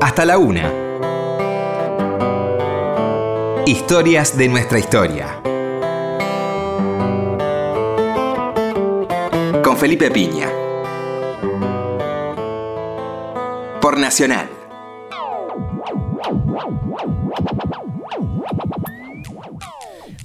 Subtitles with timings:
[0.00, 0.72] hasta la una.
[3.66, 5.40] Historias de nuestra historia.
[9.62, 10.48] Con Felipe Piña.
[13.80, 14.48] Por Nacional.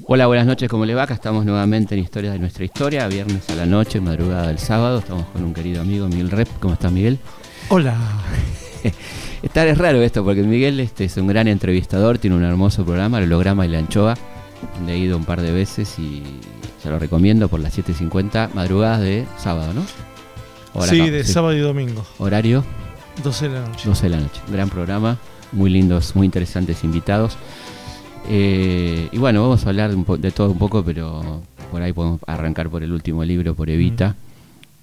[0.07, 1.03] Hola, buenas noches, ¿cómo le va?
[1.03, 4.99] Acá estamos nuevamente en Historias de nuestra historia, viernes a la noche, madrugada del sábado.
[4.99, 6.47] Estamos con un querido amigo, Miguel Rep.
[6.59, 7.19] ¿Cómo estás, Miguel?
[7.69, 7.97] Hola.
[9.45, 13.19] Está es raro esto, porque Miguel este, es un gran entrevistador, tiene un hermoso programa,
[13.19, 14.15] el holograma y la anchoa,
[14.75, 16.23] donde he ido un par de veces y
[16.81, 19.83] se lo recomiendo por las 7.50, madrugadas de sábado, ¿no?
[20.73, 22.03] Hora sí, de sábado y domingo.
[22.17, 22.65] Horario.
[23.23, 23.87] 12 de la noche.
[23.87, 24.41] 12 de la noche.
[24.51, 25.19] Gran programa,
[25.51, 27.37] muy lindos, muy interesantes invitados.
[28.27, 32.69] Eh, y bueno, vamos a hablar de, todo un poco, pero por ahí podemos arrancar
[32.71, 34.15] por el último libro, por Evita.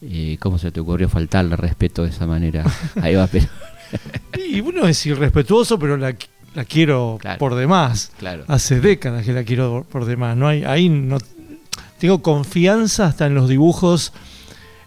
[0.03, 2.65] Eh, ¿Cómo se te ocurrió faltarle respeto de esa manera?
[3.03, 3.47] Ahí va, pero...
[4.49, 6.15] y uno es irrespetuoso, pero la,
[6.69, 8.13] quiero por demás.
[8.19, 8.45] Claro.
[8.49, 10.37] Hace décadas que la quiero por demás.
[10.37, 11.19] No hay, ahí no
[11.99, 14.13] tengo confianza hasta en los dibujos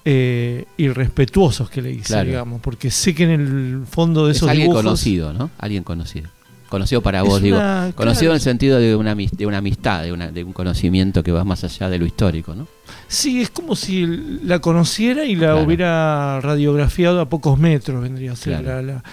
[0.04, 4.68] eh, irrespetuosos que le hice, digamos, porque sé que en el fondo de esos alguien
[4.68, 4.84] dibujos.
[4.84, 5.50] conocido, ¿no?
[5.58, 6.30] Alguien conocido.
[6.70, 7.60] Conocido para vos, digo.
[7.96, 11.32] Conocido en el sentido de una, de una amistad, de, una, de un conocimiento que
[11.32, 12.68] va más allá de lo histórico, ¿no?
[13.08, 14.06] Sí, es como si
[14.44, 18.64] la conociera y la hubiera radiografiado a pocos metros, vendría a ser.
[18.64, 19.04] La, la,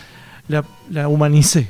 [0.49, 1.69] la, humanicé.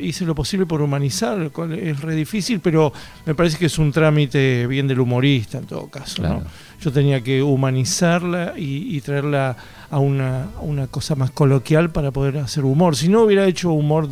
[0.00, 2.92] Hice lo posible por humanizar, es re difícil, pero
[3.26, 6.22] me parece que es un trámite bien del humorista en todo caso.
[6.22, 6.42] ¿no?
[6.80, 9.56] Yo tenía que humanizarla y, traerla
[9.90, 12.96] a una, una, cosa más coloquial para poder hacer humor.
[12.96, 14.08] Si no hubiera hecho humor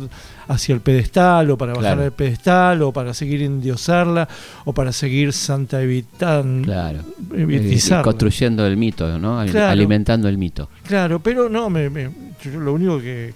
[0.47, 4.27] hacia el pedestal o para bajar del pedestal o para seguir endiosarla
[4.65, 6.99] o para seguir santa evitando claro.
[8.03, 11.89] construyendo el mito no alimentando el mito claro pero no me,
[12.43, 13.33] yo lo único que,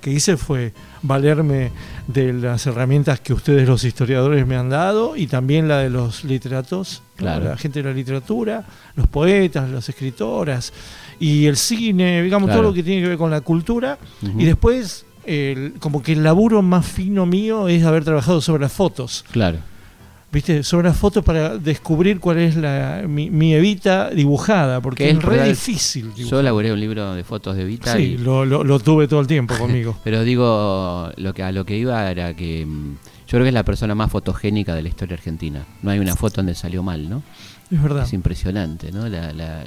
[0.00, 0.72] que, hice fue
[1.02, 1.70] valerme
[2.06, 6.24] de las herramientas que ustedes los historiadores me han dado y también la de los
[6.24, 8.64] literatos la gente de la literatura
[8.96, 10.72] los poetas las escritoras
[11.20, 13.98] y el cine digamos todo lo que tiene que ver con la cultura.
[14.38, 15.06] Y después
[15.78, 19.24] como que el laburo más fino mío es haber trabajado sobre las fotos.
[19.30, 19.58] Claro.
[20.32, 20.62] ¿Viste?
[20.62, 26.10] Sobre las fotos para descubrir cuál es la, mi, Evita dibujada, porque es, re difícil.
[26.14, 27.94] Yo elaboré un libro de fotos de Evita.
[27.94, 29.94] Sí, lo, lo, tuve todo el tiempo conmigo.
[30.02, 32.92] Pero digo, lo que, a lo que iba era que mm,
[33.26, 35.66] yo creo que es la persona más fotogénica de la historia argentina.
[35.82, 37.22] No hay una foto donde salió mal, ¿no?
[37.70, 38.04] Es verdad.
[38.04, 39.06] Es impresionante, ¿no?
[39.10, 39.64] La, la,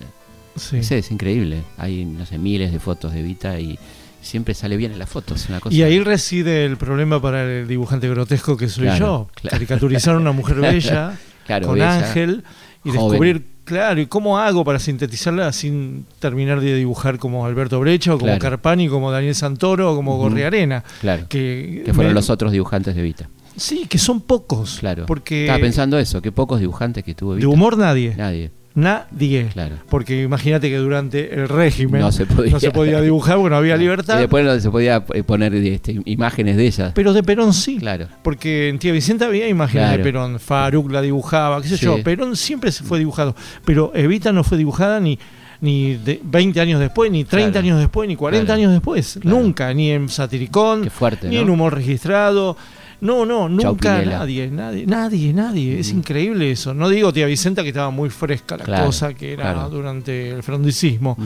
[0.56, 0.78] sí.
[0.78, 1.62] es increíble.
[1.78, 3.78] Hay, no sé, miles de fotos de Evita y
[4.26, 5.48] siempre sale bien en las fotos.
[5.50, 9.30] Una cosa y ahí reside el problema para el dibujante grotesco que soy yo.
[9.50, 11.18] Caricaturizar a una mujer bella
[11.64, 12.44] con ángel
[12.84, 18.14] y descubrir, claro, ¿y cómo hago para sintetizarla sin terminar de dibujar como Alberto Brecha
[18.14, 20.84] o como Carpani, como Daniel Santoro o como Gorriarena?
[21.02, 21.26] Claro.
[21.28, 23.30] Que, fueron los otros dibujantes de Vita.
[23.56, 24.78] Sí, que son pocos.
[24.80, 25.06] Claro.
[25.06, 27.48] Porque Estaba pensando eso, que pocos dibujantes que tuvo Vita.
[27.48, 28.14] De humor nadie.
[28.16, 28.52] Nadie.
[28.76, 29.48] Nadie.
[29.54, 29.78] Claro.
[29.90, 34.18] Porque imagínate que durante el régimen no se podía, dibujar, bueno, había libertad.
[34.18, 36.92] Y después no se podía eh, poner este, imágenes de ellas.
[36.94, 37.78] Pero de Perón sí.
[37.78, 38.08] Claro.
[38.22, 40.40] Porque en Tía Vicenta había imágenes de Perón.
[40.40, 42.04] Faruk la dibujaba, qué sé yo.
[42.04, 43.36] Perón siempre se fue dibujado.
[43.64, 45.18] Pero Evita no fue dibujada ni
[45.62, 49.20] ni de 20 años después, ni 30 años después, ni 40 años después.
[49.24, 50.90] Nunca, ni en Satiricón,
[51.24, 52.58] ni en Humor Registrado,
[53.02, 55.80] no, no, nunca nadie, nadie, nadie, nadie.
[55.80, 56.74] Es increíble eso.
[56.74, 61.18] No digo tía Vicenta que estaba muy fresca la cosa que era durante el frondicismo,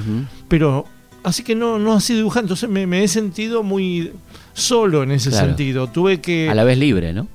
[0.47, 0.85] pero
[1.23, 2.53] así que no, no así dibujando.
[2.53, 4.11] Entonces me, he sentido muy
[4.53, 5.87] solo en ese sentido.
[5.87, 6.49] Tuve que.
[6.49, 7.27] A la vez libre, ¿no?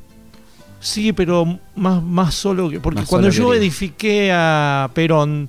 [0.81, 2.81] Sí, pero más, más solo que.
[2.81, 5.49] Porque cuando yo edifiqué a Perón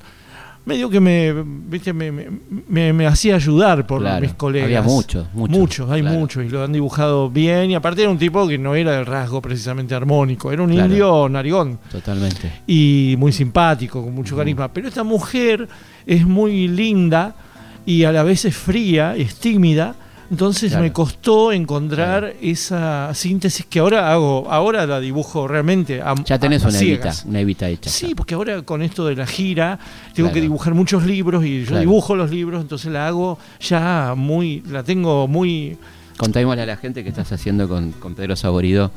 [0.65, 1.93] medio que me, ¿viste?
[1.93, 4.65] me, me, me, hacía ayudar por mis colegas.
[4.65, 5.57] Había muchos, muchos.
[5.57, 7.71] Muchos, hay muchos, y lo han dibujado bien.
[7.71, 11.29] Y aparte era un tipo que no era de rasgo precisamente armónico, era un indio
[11.29, 11.79] narigón.
[11.91, 12.51] Totalmente.
[12.67, 14.67] Y muy simpático, con mucho carisma.
[14.73, 15.67] Pero esta mujer
[16.05, 17.35] es muy linda
[17.85, 19.95] y a la vez es fría, es tímida
[20.29, 26.39] entonces me costó encontrar esa síntesis que ahora hago, ahora la dibujo realmente a Ya
[26.39, 27.89] tenés una, evita, una evita hecha.
[27.89, 29.79] Sí, porque ahora con esto de la gira
[30.13, 34.61] tengo que dibujar muchos libros y yo dibujo los libros, entonces la hago ya muy,
[34.69, 35.77] la tengo muy...
[36.17, 38.91] Contémosle a la gente que estás haciendo con, con Pedro Saborido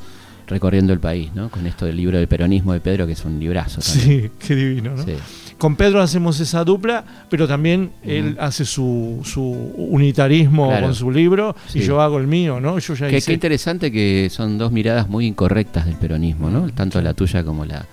[0.47, 1.49] recorriendo el país, ¿no?
[1.49, 3.81] Con esto del libro del peronismo de Pedro, que es un librazo.
[3.81, 5.03] Sí, qué divino, ¿no?
[5.03, 5.13] Sí
[5.59, 11.55] con Pedro hacemos esa dupla, pero también él hace su, su unitarismo con su libro
[11.73, 12.79] y yo hago el mío, ¿no?
[12.79, 16.69] Yo ya qué, qué, interesante que son dos miradas muy incorrectas del peronismo, ¿no?
[16.71, 17.85] Tanto la tuya como la,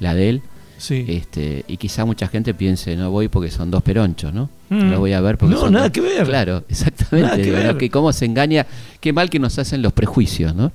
[0.00, 0.42] la de él.
[0.76, 1.06] Sí.
[1.08, 4.50] Este, y quizá mucha gente piense, no voy porque son dos peronchos, ¿no?
[4.68, 4.90] Mm.
[4.90, 6.26] No voy a ver porque no, son nada que ver.
[6.26, 7.76] Claro, exactamente.
[7.78, 8.66] que, cómo se engaña,
[9.00, 10.72] qué mal que nos hacen los prejuicios, ¿no?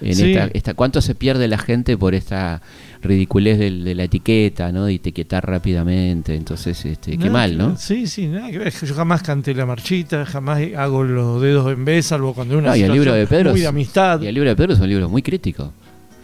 [0.00, 2.60] En esta, ¿Cuánto se pierde la gente por esta
[3.02, 4.86] ridiculez de, la etiqueta, ¿no?
[4.86, 6.34] De etiquetar rápidamente.
[6.34, 7.76] Entonces, este, qué mal, ¿no?
[7.76, 8.72] Sí, sí, nada que ver.
[8.72, 12.76] Yo jamás canté la marchita, jamás hago los dedos en vez, salvo cuando una no,
[12.76, 14.20] y el libro de Pedro muy de amistad.
[14.22, 15.72] Y el libro de Pedro es un libro muy crítico.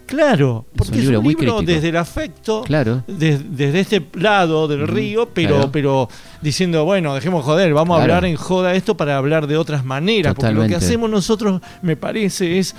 [0.07, 3.03] Claro, porque es un libro, desde el afecto, claro.
[3.07, 6.09] desde este lado del río, pero, pero
[6.41, 10.35] diciendo, bueno, dejemos joder, vamos a hablar en joda esto para hablar de otras maneras,
[10.35, 12.75] porque lo que hacemos nosotros, me parece, es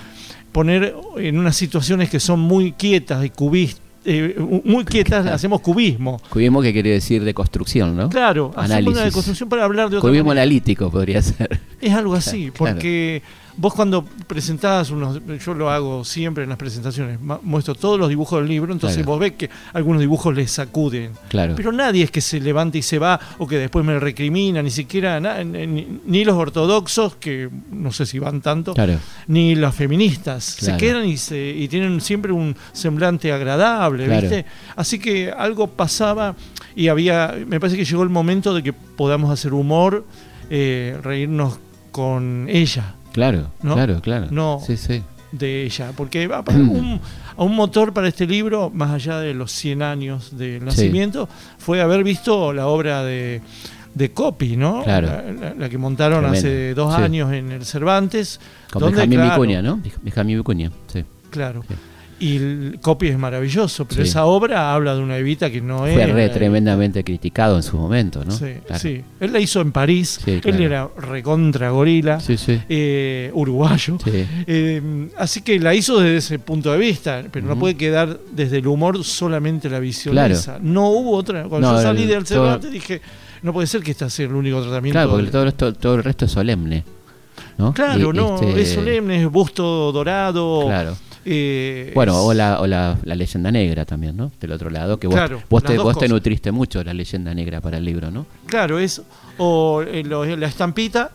[0.51, 6.21] poner en unas situaciones que son muy quietas y cubistas eh, muy quietas, hacemos cubismo.
[6.29, 8.09] Cubismo que quiere decir de construcción, ¿no?
[8.09, 11.59] Claro, hacemos una de construcción para hablar de otra Cubismo analítico podría ser.
[11.81, 13.21] Es algo así, porque
[13.59, 18.39] Vos cuando presentás unos, yo lo hago siempre en las presentaciones, muestro todos los dibujos
[18.39, 21.11] del libro, entonces vos ves que algunos dibujos les sacuden.
[21.27, 21.55] Claro.
[21.57, 24.71] Pero nadie es que se levante y se va o que después me recrimina, ni
[24.71, 28.73] siquiera ni, los ortodoxos, que no sé si van tanto,
[29.27, 30.45] ni los feministas.
[30.45, 34.45] Se quedan y, se, y tienen siempre un semblante agradable, ¿viste?
[34.77, 36.33] Así que algo pasaba
[36.77, 40.05] y había, me parece que llegó el momento de que podamos hacer humor,
[40.49, 41.59] eh, reírnos
[41.91, 42.95] con ella.
[43.11, 44.27] Claro, claro, claro.
[44.31, 45.03] No sí, sí.
[45.31, 46.99] de ella, porque va para un,
[47.35, 51.27] a un motor para este libro, más allá de los 100 años del nacimiento,
[51.57, 53.41] fue haber visto la obra de,
[53.93, 54.83] de Copy, ¿no?
[54.83, 55.09] Claro.
[55.57, 58.39] La, que montaron hace dos años en el Cervantes.
[58.71, 59.79] Con Benjamín Vicuña, ¿no?
[60.01, 61.03] Benjamín Vicuña, sí.
[61.29, 61.63] Claro.
[62.19, 65.95] Y el copy es maravilloso, pero esa obra habla de una Evita que no es.
[66.11, 68.31] Fue tremendamente criticado en su momento, ¿no?
[68.31, 69.01] Sí, sí.
[69.19, 73.97] Él la hizo en París, él era recontra gorila, eh, uruguayo.
[74.51, 78.57] Eh, así que la hizo desde ese punto de vista, pero no puede quedar desde
[78.57, 80.59] el humor solamente la visión esa.
[80.61, 81.43] No hubo otra.
[81.43, 83.01] Cuando yo salí del Cervantes dije,
[83.43, 84.97] no puede ser que este sea el único tratamiento.
[84.97, 86.83] Claro, porque todo, esto, todo el resto es solemne.
[87.57, 87.73] ¿no?
[87.73, 90.65] Claro, no, este es solemne, es busto dorado.
[90.65, 90.97] Claro
[91.31, 94.31] eh, bueno, o, la, o la, leyenda negra también, ¿no?
[94.41, 97.77] Del otro lado, que vos, vos, te, vos te, nutriste mucho la leyenda negra para
[97.77, 98.25] el libro, ¿no?
[98.47, 98.99] Claro, es
[99.37, 101.11] o eh, la estampita,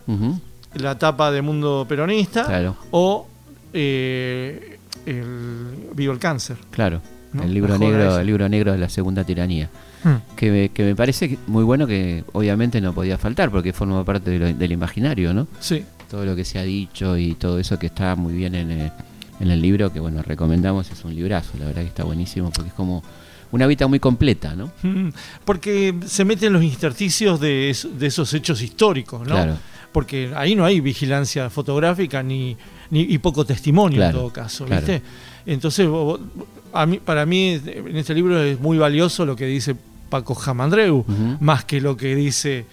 [0.75, 3.27] la tapa de Mundo Peronista, o
[3.73, 6.59] eh, el Vivo el Cáncer.
[6.71, 7.03] Claro,
[7.43, 9.69] el libro negro, el libro negro de la segunda tiranía.
[10.05, 10.37] Hmm.
[10.37, 14.39] Que, me, que me parece muy bueno que obviamente no podía faltar porque forma parte
[14.39, 15.49] del imaginario, ¿no?
[15.59, 15.85] Sí.
[16.09, 18.93] Todo lo que se ha dicho y todo eso que está muy bien en,
[19.41, 22.69] en el libro, que bueno, recomendamos, es un librazo, la verdad que está buenísimo porque
[22.69, 23.03] es como
[23.53, 24.73] una vida muy completa, ¿no?
[24.83, 25.11] Mm,
[25.45, 29.35] porque se meten los intersticios de, esos hechos históricos, ¿no?
[29.35, 29.57] Claro.
[29.93, 32.57] Porque ahí no hay vigilancia fotográfica ni,
[32.91, 35.03] ni y poco testimonio en todo caso, ¿viste?
[35.47, 35.89] Entonces,
[36.73, 39.77] a mí, para mí en este libro es muy valioso lo que dice
[40.09, 41.05] Paco Jamandreu,
[41.39, 42.67] más que lo que dice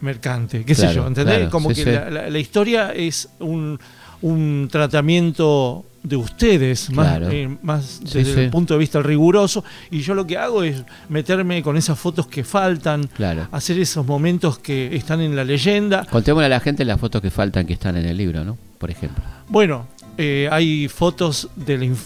[0.00, 1.50] Mercante, qué sé yo, ¿entendés?
[1.50, 3.78] Como que la historia es un
[4.22, 10.14] un tratamiento de ustedes, más, eh, más desde el punto de vista riguroso, y yo
[10.14, 13.08] lo que hago es meterme con esas fotos que faltan,
[13.52, 16.06] hacer esos momentos que están en la leyenda.
[16.10, 18.56] Contémosle a la gente las fotos que faltan que están en el libro, ¿no?
[18.78, 19.22] Por ejemplo.
[19.48, 19.88] Bueno,
[20.22, 21.96] eh, hay fotos del,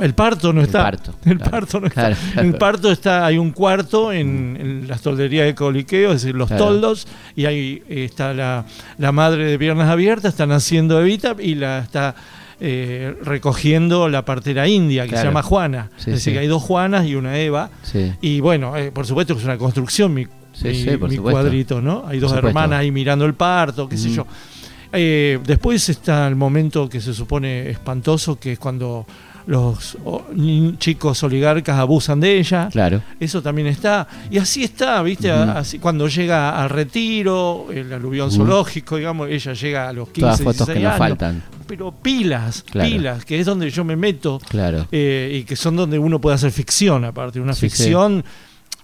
[0.00, 0.92] el parto no está.
[1.26, 2.12] el parto no está.
[2.36, 7.06] el parto está hay un cuarto en, las tolderías de Coliqueo es decir los toldos
[7.36, 8.64] y ahí está la,
[8.98, 12.16] la, madre de piernas abiertas están haciendo Evita y la está
[12.58, 15.90] eh, recogiendo la partera india que se llama Juana.
[16.00, 17.70] Es decir que hay dos Juanas y una Eva.
[18.20, 20.26] Y bueno eh, por supuesto que es una construcción mi,
[21.16, 24.26] cuadrito no hay dos hermanas ahí mirando el parto qué sé yo
[24.92, 29.06] eh, después está el momento que se supone espantoso, que es cuando
[29.48, 29.96] los
[30.78, 32.68] chicos oligarcas abusan de ella.
[32.70, 33.02] Claro.
[33.18, 34.06] Eso también está.
[34.30, 35.30] Y así está, ¿viste?
[35.30, 40.42] Así, cuando llega al retiro, el aluvión zoológico, digamos, ella llega a los 15 Todas
[40.42, 41.42] fotos que nos faltan.
[41.66, 44.38] Pero pilas, pilas, que es donde yo me meto.
[44.48, 44.86] Claro.
[44.92, 47.40] Eh, y que son donde uno puede hacer ficción, aparte.
[47.40, 48.22] Una ficción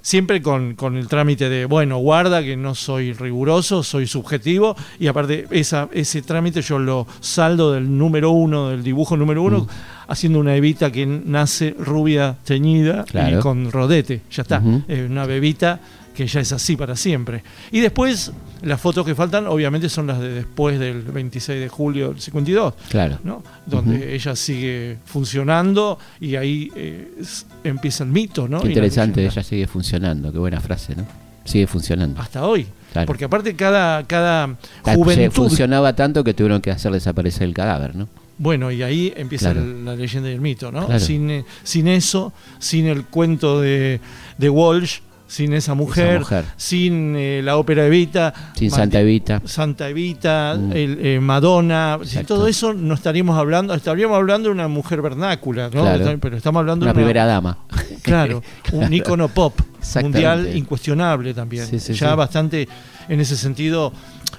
[0.04, 5.06] siempre con, con, el trámite de, bueno, guarda que no soy riguroso, soy subjetivo, y
[5.06, 9.68] aparte esa, ese trámite yo lo saldo del número uno, del dibujo número uno, mm.
[10.08, 15.80] haciendo una evita que nace rubia teñida y con rodete, ya está, una bebita
[16.14, 17.42] que ya es así para siempre.
[17.72, 18.30] Y después,
[18.64, 22.74] las fotos que faltan, obviamente, son las de después del 26 de julio del 52.
[22.88, 23.18] Claro.
[23.24, 23.42] ¿no?
[23.66, 27.14] Donde ella sigue funcionando y ahí eh,
[27.62, 28.60] empieza el mito, ¿no?
[28.60, 31.06] Qué interesante, ella sigue funcionando, qué buena frase, ¿no?
[31.44, 32.20] Sigue funcionando.
[32.20, 32.66] Hasta hoy.
[33.06, 35.34] Porque aparte cada, cada juventud...
[35.34, 38.08] Funcionaba tanto que tuvieron que hacer desaparecer el cadáver, ¿no?
[38.36, 40.98] Bueno, y ahí empieza la, leyenda y el mito, ¿no?
[40.98, 44.00] Sin, eh, sin eso, sin el cuento de,
[44.38, 46.22] de Walsh, sin esa mujer,
[46.56, 50.72] sin eh, la ópera Evita, sin Santa Evita, Santa Evita, mm.
[50.72, 55.84] el, Madonna, sin todo eso no estaríamos hablando, estaríamos hablando de una mujer vernácula, ¿no?
[56.20, 57.58] Pero estamos hablando de una primera dama.
[58.04, 59.58] Claro, un ícono pop
[60.02, 61.66] mundial incuestionable también.
[61.70, 62.68] ya bastante
[63.08, 63.92] en ese sentido.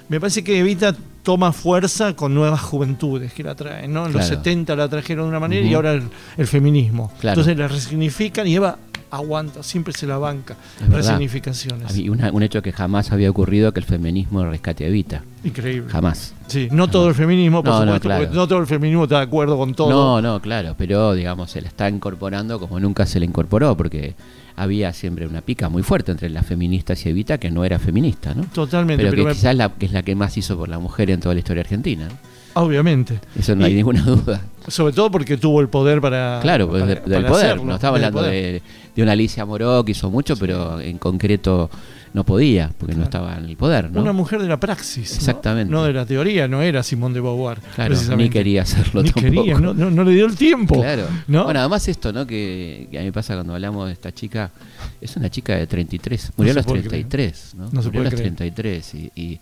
[0.08, 0.94] Me parece que Evita
[1.26, 4.06] toma fuerza con nuevas juventudes que la traen, ¿no?
[4.06, 7.10] En los 70 la trajeron de una manera y ahora el, feminismo.
[7.20, 8.78] Entonces la resignifican y Eva
[9.10, 10.56] aguanta, siempre se la banca.
[10.88, 11.90] Resignificaciones.
[11.90, 15.22] Había un hecho que jamás había ocurrido que el feminismo rescate a Evita.
[15.44, 15.90] Increíble.
[15.90, 16.34] Jamás.
[16.48, 19.56] Sí, no todo el feminismo, por supuesto, no, no todo el feminismo está de acuerdo
[19.56, 19.90] con todo.
[19.90, 24.14] No, no, claro, pero digamos, se le está incorporando como nunca se le incorporó, porque
[24.56, 28.34] había siempre una pica muy fuerte entre las feministas y Evita, que no era feminista,
[28.34, 28.44] ¿no?
[28.44, 29.04] Totalmente.
[29.08, 31.34] Pero, que quizás la, que es la que más hizo por la mujer en toda
[31.34, 32.08] la historia argentina.
[32.54, 33.20] Obviamente.
[33.38, 34.40] Eso no hay ninguna duda.
[34.66, 36.38] Sobre todo porque tuvo el poder para.
[36.40, 37.62] Claro, pues del poder.
[37.62, 38.62] no estaba hablando de,
[38.96, 41.70] de, una Alicia Moró que hizo mucho, pero en concreto
[42.16, 43.90] no podía, porque no estaba en el poder.
[43.90, 44.00] ¿no?
[44.00, 45.14] Una mujer de la praxis.
[45.16, 45.70] Exactamente.
[45.70, 47.60] No, de la teoría, no era Simón de Beauvoir.
[47.74, 50.76] Claro, ni quería hacerlo ni Quería, no, no, le dio el tiempo.
[50.76, 51.06] Claro.
[51.26, 52.26] Bueno, además esto, ¿no?
[52.26, 54.50] Que, a mí pasa cuando hablamos de esta chica,
[54.98, 57.68] es una chica de 33, murió a los 33, ¿no?
[57.70, 59.40] no murió a los 33 y, y,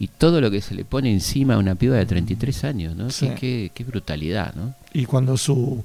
[0.00, 3.10] y, todo lo que se le pone encima a una piba de 33 años, ¿no?
[3.10, 3.30] Sí.
[3.38, 4.74] Qué, qué brutalidad, ¿no?
[4.92, 5.84] Y cuando su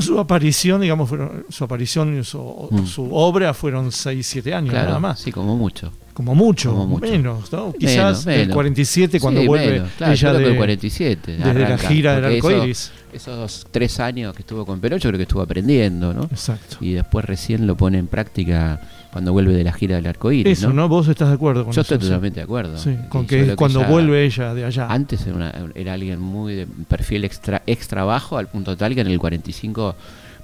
[0.00, 1.10] su aparición, digamos,
[1.48, 2.86] su aparición y su, mm.
[2.86, 5.20] su, obra fueron 6, 7 años nada más.
[5.20, 5.92] Sí, como mucho.
[6.12, 7.72] Como mucho, menos, ¿no?
[7.72, 12.92] Quizás el 47 cuando vuelve ella de, 47, desde la gira del arcoiris.
[13.12, 16.24] esos tres años que estuvo con Perocho creo que estuvo aprendiendo, ¿no?
[16.24, 16.76] Exacto.
[16.80, 18.80] Y después recién lo pone en práctica
[19.12, 20.58] cuando vuelve de la gira del arcoíris.
[20.58, 20.88] Eso, ¿no?
[20.88, 21.88] ¿Vos estás de acuerdo con Yo eso?
[21.88, 22.78] Yo estoy totalmente de acuerdo.
[22.78, 24.86] Sí, con que cuando vuelve ella de allá.
[24.88, 25.26] Antes
[25.74, 29.96] era, alguien muy de perfil extra, extra bajo, al punto tal que en el 45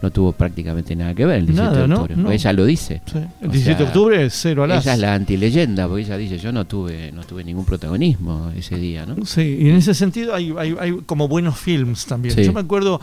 [0.03, 2.35] no tuvo prácticamente nada que ver el 17 de octubre.
[2.35, 3.01] Ella lo dice.
[3.41, 6.53] El 17 de octubre es cero a Ella es la antileyenda, porque ella dice, yo
[6.53, 9.25] no tuve no tuve ningún protagonismo ese día, ¿no?
[9.25, 12.37] Sí, y en ese sentido hay, hay, hay como buenos films también.
[12.37, 13.01] Yo me acuerdo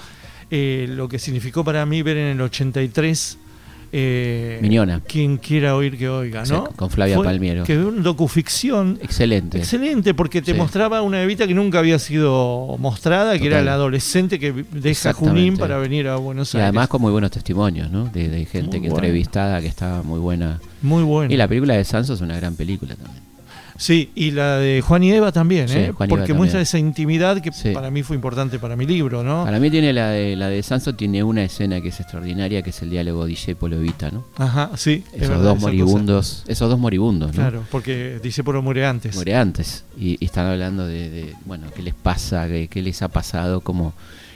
[0.51, 3.37] eh, lo que significó para mí ver en el 83
[3.95, 5.01] eh, Miñona.
[5.07, 6.63] Quien quiera oír que oiga, ¿no?
[6.75, 7.63] con Flavia Palmiero.
[7.63, 8.97] Que un docuficción.
[9.03, 9.59] Excelente.
[9.59, 14.39] Excelente, porque te mostraba una Evita que nunca había sido mostrada, que era la adolescente
[14.39, 16.63] que deja Junín para venir a Buenos Aires.
[16.63, 18.05] Y además con muy buenos testimonios, ¿no?
[18.05, 20.59] De, gente que entrevistada, que estaba muy buena.
[20.81, 21.31] Muy buena.
[21.31, 23.32] Y la película de Sanso es una gran película también.
[23.83, 25.91] Sí, y la de Juan y Eva también, ¿eh?
[26.07, 29.43] porque muestra esa intimidad que para mí fue importante para mi libro, ¿no?
[29.43, 32.69] Para mí tiene la de la de Sanso tiene una escena que es extraordinaria, que
[32.69, 34.23] es el diálogo Discepolo Evita, ¿no?
[34.37, 35.03] Ajá, sí.
[35.11, 37.35] Esos dos moribundos, esos dos moribundos, ¿no?
[37.35, 39.15] Claro, porque Discepolo muere antes.
[39.15, 43.59] Muere antes y, están hablando de, bueno, qué les pasa, qué, qué les ha pasado,
[43.59, 43.93] cómo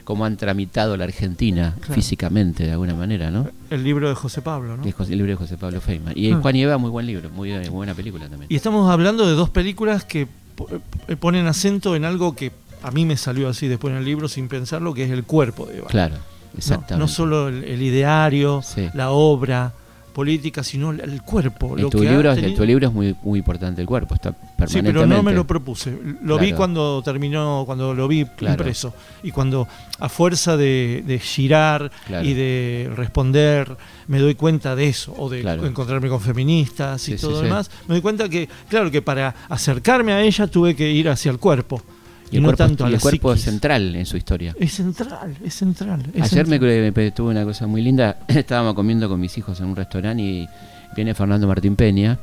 [0.08, 3.50] cómo han tramitado la Argentina físicamente de alguna manera, ¿no?
[3.70, 4.84] El libro de José Pablo, ¿no?
[4.86, 6.14] El libro de José Pablo Feynman.
[6.16, 6.40] Y ah.
[6.42, 8.48] Juan y Eva, muy buen libro, muy, buena película también.
[8.48, 13.04] Y estamos hablando de dos películas que eh, ponen acento en algo que a mí
[13.04, 15.88] me salió así después en el libro sin pensarlo, que es el cuerpo de Eva.
[15.90, 16.16] Claro,
[16.58, 17.00] exactamente.
[17.00, 19.74] No, solo el, ideario, la obra,
[20.18, 21.78] política, sino el cuerpo.
[21.78, 24.74] En tu, libro, tu libro es muy, muy importante el cuerpo, está permanentemente.
[24.74, 25.96] Sí, pero no me lo propuse.
[26.24, 28.96] Lo vi cuando terminó, cuando lo vi impreso.
[29.22, 29.68] Y cuando
[30.00, 31.92] a fuerza de, girar
[32.24, 37.34] y de responder, me doy cuenta de eso, o de encontrarme con feministas y todo
[37.34, 41.10] lo demás, me doy cuenta que, claro, que para acercarme a ella tuve que ir
[41.10, 41.84] hacia el cuerpo.
[42.32, 44.54] Y, el no cuerpo, tanto el cuerpo es central en su historia.
[44.60, 46.04] Es central, es central.
[46.20, 48.18] Ayer Me, tuve una cosa muy linda.
[48.28, 50.48] Estábamos comiendo con mis hijos en un restaurante y
[50.96, 52.18] viene Fernando Martín Peña,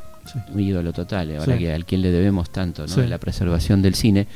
[0.52, 3.02] un ídolo total, ahora que al quien le debemos tanto, ¿no?
[3.02, 4.26] la preservación del cine.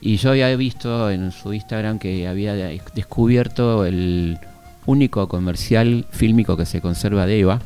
[0.00, 2.54] Y yo había visto en su Instagram que había
[2.94, 4.38] descubierto el
[4.86, 7.60] único comercial fílmico que se conserva de Eva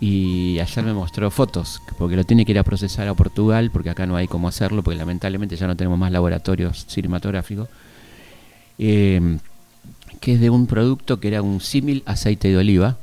[0.00, 3.90] y ayer me mostró fotos, porque lo tiene que ir a procesar a Portugal, porque
[3.90, 7.68] acá no hay cómo hacerlo, porque lamentablemente ya no tenemos más laboratorios cinematográficos,
[8.78, 9.38] eh,
[10.20, 12.96] que es de un producto que era un símil aceite de oliva,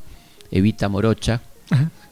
[0.51, 1.41] Evita Morocha.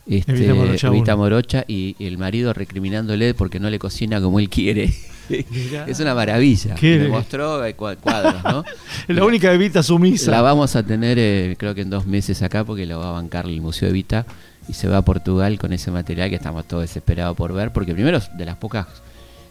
[0.06, 4.94] Este, Evita Morocha, y, el marido recriminándole porque no le cocina como él quiere.
[5.30, 6.76] Es una maravilla.
[6.82, 8.64] Me mostró eh, cuadros, ¿no?
[9.08, 10.32] la única Evita sumisa.
[10.32, 13.12] La vamos a tener, eh, creo que en dos meses acá, porque la va a
[13.12, 14.26] bancar el Museo Evita
[14.68, 17.94] y se va a Portugal con ese material que estamos todos desesperados por ver, porque
[17.94, 18.88] primero de las pocas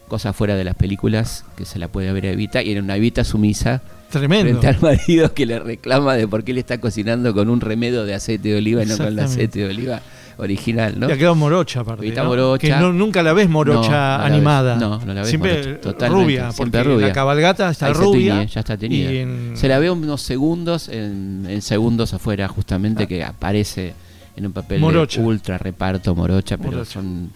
[0.09, 2.97] cosas fuera de las películas que se la puede ver a Evita, y en una
[2.97, 4.61] Evita sumisa Tremendo.
[4.61, 8.05] frente al marido que le reclama de por qué le está cocinando con un remedio
[8.05, 10.03] de aceite de oliva y no con el aceite de oliva.
[10.39, 11.09] Original, ¿no?
[11.09, 12.07] Y ha quedado morocha, aparte.
[12.07, 12.67] Evita Morocha.
[12.67, 14.73] Que no, nunca la ves morocha No, no la animada.
[14.75, 14.81] ves.
[14.83, 15.81] No, no la ves Siempre morocha.
[15.81, 17.07] Totalmente, rubia, siempre porque rubia.
[17.09, 18.45] la cabalgata está Ahí rubia.
[18.45, 23.07] ya está en- Se la ve unos segundos, en, en segundos afuera, justamente, Ah.
[23.07, 23.95] que aparece
[24.37, 25.21] en un papel Morocha.
[25.21, 26.91] de ultra reparto morocha, pero Morocha.
[26.93, 27.31] son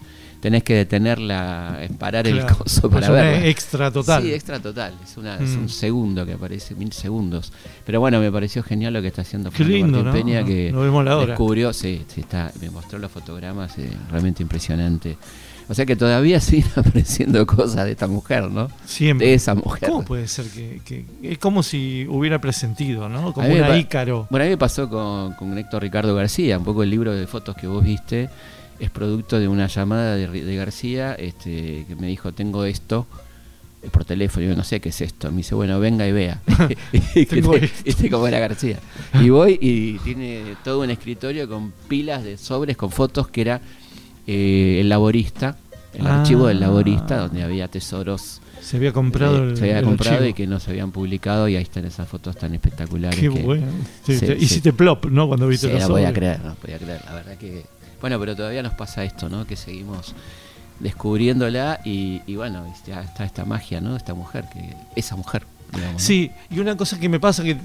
[0.47, 3.45] tenés que detenerla, parar el coso pues para verla.
[3.47, 4.23] extra total.
[4.23, 4.93] Sí, extra total.
[5.03, 5.59] Es, una, es Mm.
[5.63, 7.51] un segundo que aparece, mil segundos.
[7.85, 10.13] Pero bueno, me pareció genial lo que está haciendo Qué lindo, ¿no?
[10.13, 11.27] Peña, que Lo vemos la hora.
[11.27, 15.17] descubrió, sí, sí, está, me mostró los fotogramas, eh, realmente impresionante.
[15.69, 18.69] O sea que todavía siguen apareciendo cosas de esta mujer, ¿no?
[18.85, 19.27] Siempre.
[19.27, 19.89] De esa mujer.
[19.89, 23.33] ¿Cómo puede ser que, que- es como si hubiera presentido, ¿no?
[23.33, 24.27] Como una ícaro.
[24.29, 27.27] Bueno, a mí me pasó con, con Héctor Ricardo García, un poco el libro de
[27.27, 28.29] fotos que vos viste
[28.79, 33.07] es producto de una llamada de, de García este, que me dijo, tengo esto
[33.83, 36.11] eh, por teléfono, y yo no sé qué es esto, me dice, bueno, venga y
[36.11, 36.41] vea.
[36.93, 37.83] Y que Tengo te- esto.
[37.85, 38.79] ¿Viste cómo era García?
[39.21, 43.61] Y voy y tiene todo un escritorio con pilas de sobres, con fotos que era
[44.27, 45.57] eh, el laborista,
[45.93, 46.19] el Ah.
[46.21, 50.15] archivo del laborista, donde había tesoros Se había comprado eh, el, se había el comprado
[50.17, 50.29] archivo.
[50.29, 53.19] y que no se habían publicado y ahí están esas fotos tan espectaculares.
[53.19, 53.65] Qué que- bueno.
[54.05, 54.37] Sí, Sí, te-.
[54.37, 55.27] Hiciste plop, ¿no?
[55.27, 56.13] Cuando viste Sí, los podía sobres.
[56.13, 57.65] creer, no podía creer, la verdad que...
[58.01, 59.45] Bueno, pero todavía nos pasa esto, ¿no?
[59.45, 60.13] Que seguimos
[60.79, 63.95] descubriéndola y, y bueno, ya está esta magia, ¿no?
[63.95, 65.93] Esta mujer, que esa mujer, digamos.
[65.93, 65.99] ¿no?
[65.99, 67.57] Sí, y una cosa que me pasa que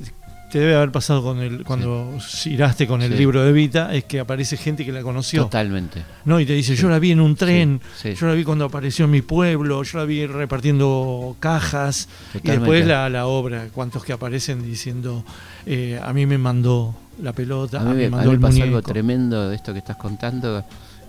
[0.50, 3.18] te debe haber pasado con el, cuando giraste con el Sí.
[3.18, 5.44] libro de Vita es que aparece gente que la conoció.
[5.44, 6.02] Totalmente.
[6.26, 6.40] ¿no?
[6.40, 7.80] Y te dice, yo la vi en un tren,
[8.18, 12.08] yo la vi cuando apareció en mi pueblo, yo la vi repartiendo cajas.
[12.42, 15.24] Y después la, la obra, cuantos que aparecen diciendo,
[15.64, 18.40] eh, a mí me mandó la pelota, A mí me, a mandó mí me el
[18.40, 18.76] pasó muñeco.
[18.76, 20.64] algo tremendo de esto que estás contando.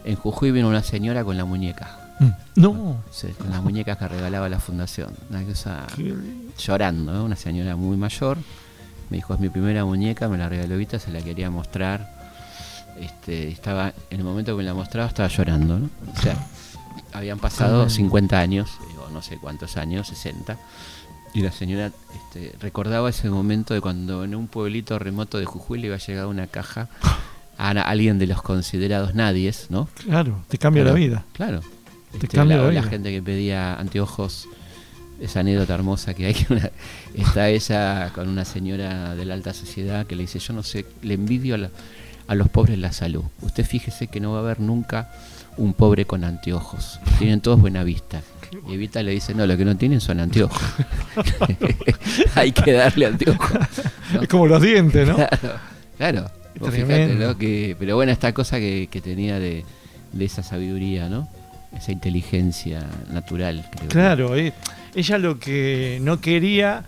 [0.06, 2.16] En Jujuy vino una señora con la muñeca.
[2.20, 2.30] Mm.
[2.62, 2.98] No.
[3.40, 5.14] Con las muñecas que regalaba la fundación.
[5.30, 6.14] Una cosa Qué-
[6.58, 7.24] llorando, ¿no?
[7.26, 8.38] una señora muy mayor.
[9.10, 12.22] Me dijo, es mi primera muñeca, me la regaló Vita, se la quería mostrar.
[13.00, 15.90] Este, estaba, en el momento que me la mostraba estaba llorando, ¿no?
[16.16, 16.36] O sea,
[17.14, 17.90] habían pasado Tremendo.
[17.96, 20.58] 50 años, eh, o no sé cuántos años, 60.
[21.34, 25.80] Y la señora este, recordaba ese momento de cuando en un pueblito remoto de Jujuy
[25.80, 26.90] le iba a llegar una caja
[27.58, 29.88] a alguien de los considerados nadies, ¿no?
[30.06, 31.26] Claro, te cambia Claro, la vida.
[31.34, 31.62] Claro.
[32.12, 32.90] Te Este, cambia la, la la vida.
[32.90, 34.48] gente que pedía anteojos,
[35.20, 36.70] esa anécdota hermosa que hay, que una-
[37.16, 40.86] está ella con una señora de la alta sociedad que le dice, yo no sé,
[41.02, 41.70] le envidio a, la-
[42.28, 43.24] a los pobres la salud.
[43.42, 45.12] Usted fíjese que no va a haber nunca
[45.58, 47.00] un pobre con anteojos.
[47.18, 48.22] Tienen todos buena vista.
[48.68, 50.62] Y Evita le dice, no, lo que no tienen son anteojos.
[52.36, 53.52] hay que darle anteojos.
[54.14, 54.22] ¿no?
[54.22, 55.16] Es como los dientes, ¿no?
[55.98, 56.30] Claro,
[56.64, 57.28] Tremendo.
[57.28, 57.38] ¿no?
[57.38, 59.66] Que, pero bueno, esta cosa que, que tenía de,
[60.12, 61.28] de esa sabiduría, ¿no?
[61.76, 63.66] Esa inteligencia natural.
[63.72, 64.54] creo que- Claro, eh,
[64.94, 66.84] ella lo que no quería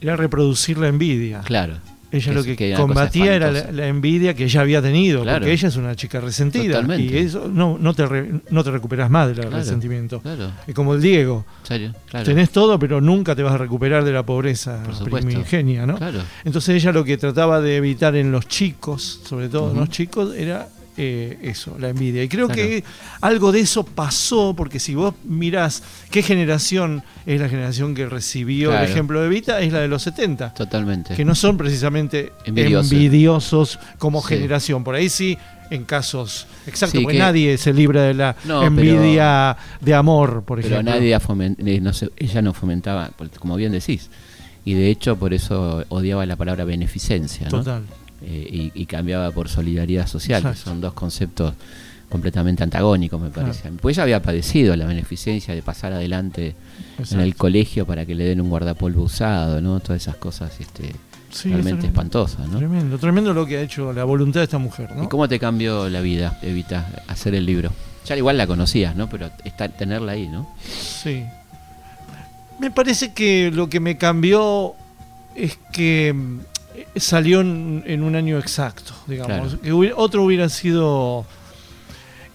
[0.00, 1.40] era reproducir la envidia.
[1.40, 1.78] Claro.
[2.10, 5.40] Ella lo que, combatía era la, envidia que ella había tenido, Claro.
[5.40, 7.04] porque ella es una chica resentida Totalmente.
[7.14, 10.20] y eso no, no, te re- no te recuperas más del Claro, resentimiento.
[10.20, 11.94] Claro, Es como el Diego, serio,
[12.24, 15.96] tenés todo pero nunca te vas a recuperar de la pobreza primigenia, ¿no?
[15.96, 16.20] Claro.
[16.44, 20.34] Entonces ella lo que trataba de evitar en los chicos, sobre todo en los chicos,
[20.34, 20.66] era
[21.00, 22.24] eh, eso, la envidia.
[22.24, 22.60] Y creo Claro.
[22.60, 22.82] que
[23.20, 28.70] algo de eso pasó, porque si vos mirás qué generación es la generación que recibió
[28.70, 28.84] Claro.
[28.84, 30.52] el ejemplo de Vita, es la de los 70.
[30.54, 31.14] Totalmente.
[31.14, 32.90] Que no son precisamente Envidiosos.
[32.92, 34.28] envidiosos como Sí.
[34.28, 34.82] generación.
[34.82, 35.38] Por ahí sí,
[35.70, 40.42] en casos exactos, Sí, porque que- nadie se libra de la No, envidia de amor,
[40.44, 40.92] por Pero ejemplo.
[40.94, 44.10] nadie fomen- eh, no se- ella no fomentaba, como bien decís.
[44.64, 47.58] Y de hecho, por eso odiaba la palabra beneficencia, ¿no?
[47.58, 47.82] Total.
[48.22, 51.54] Eh, y, y cambiaba por solidaridad social, que son dos conceptos
[52.08, 53.48] completamente antagónicos, me Claro.
[53.48, 53.70] parece.
[53.80, 56.54] Pues ella había padecido la beneficencia de pasar adelante
[57.10, 59.78] en el colegio para que le den un guardapolvo usado, ¿no?
[59.80, 60.94] Todas esas cosas este,
[61.30, 62.56] Sí, realmente es espantosas, ¿no?
[62.58, 65.04] Tremendo, tremendo lo que ha hecho la voluntad de esta mujer, ¿no?
[65.04, 67.70] ¿Y cómo te cambió la vida, Evita, hacer el libro?
[68.06, 69.08] Ya igual la conocías, ¿no?
[69.10, 70.48] Pero está, tenerla ahí, ¿no?
[70.66, 71.24] Sí.
[72.58, 74.72] Me parece que lo que me cambió
[75.34, 76.38] es que mm,
[76.96, 79.48] salió en, en un año exacto, digamos.
[79.48, 79.60] Claro.
[79.62, 81.26] Que hubiera- otro hubiera sido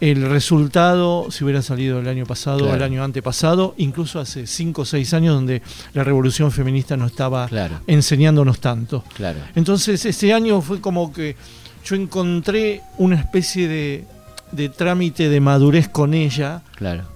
[0.02, 4.82] el resultado si hubiera salido el año pasado o el año antepasado, incluso hace 5
[4.82, 5.62] o 6 años donde
[5.94, 9.04] la revolución feminista no estaba Claro, enseñándonos tanto.
[9.16, 9.40] claro.
[9.56, 11.38] Entonces ese año fue como que
[11.86, 14.04] yo encontré una especie de,
[14.52, 16.64] de trámite de madurez con ella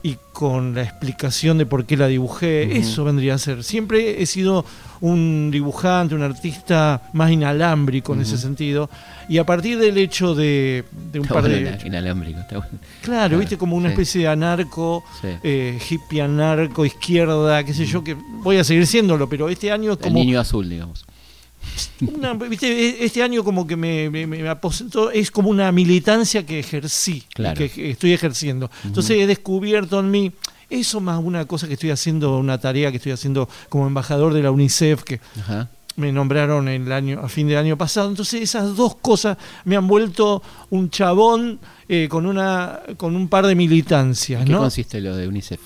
[0.02, 2.78] y con la explicación de por qué la dibujé.
[2.78, 3.66] Eso vendría a ser.
[3.66, 4.64] Siempre he sido
[5.02, 8.90] un dibujante, un artista más inalámbrico en ese sentido.
[9.30, 11.62] Y a partir del hecho de, de un Está par bueno de...
[11.64, 12.72] ina- inalámbrico, está bueno.
[13.02, 13.94] Claro, Claro, viste, como una sí.
[13.94, 15.28] especie de anarco, Sí.
[15.44, 19.92] eh, hippie anarco, izquierda, qué sé yo, que voy a seguir siéndolo, pero este año
[19.94, 20.20] es El como...
[20.20, 21.06] niño azul, digamos.
[22.62, 27.24] e, este año como que me, me, aposentó, es como una militancia que ejercí,
[27.56, 28.70] que estoy ejerciendo.
[28.86, 30.32] Entonces he descubierto en mí
[30.70, 34.44] eso más una cosa que estoy haciendo, una tarea que estoy haciendo como embajador de
[34.44, 35.20] la UNICEF, que
[35.96, 38.10] me nombraron el año, a fin de año pasado.
[38.10, 43.48] Entonces esas dos cosas me han vuelto un chabón eh, con, una, con un par
[43.48, 44.42] de militancias.
[44.42, 45.60] ¿En qué consiste lo de UNICEF?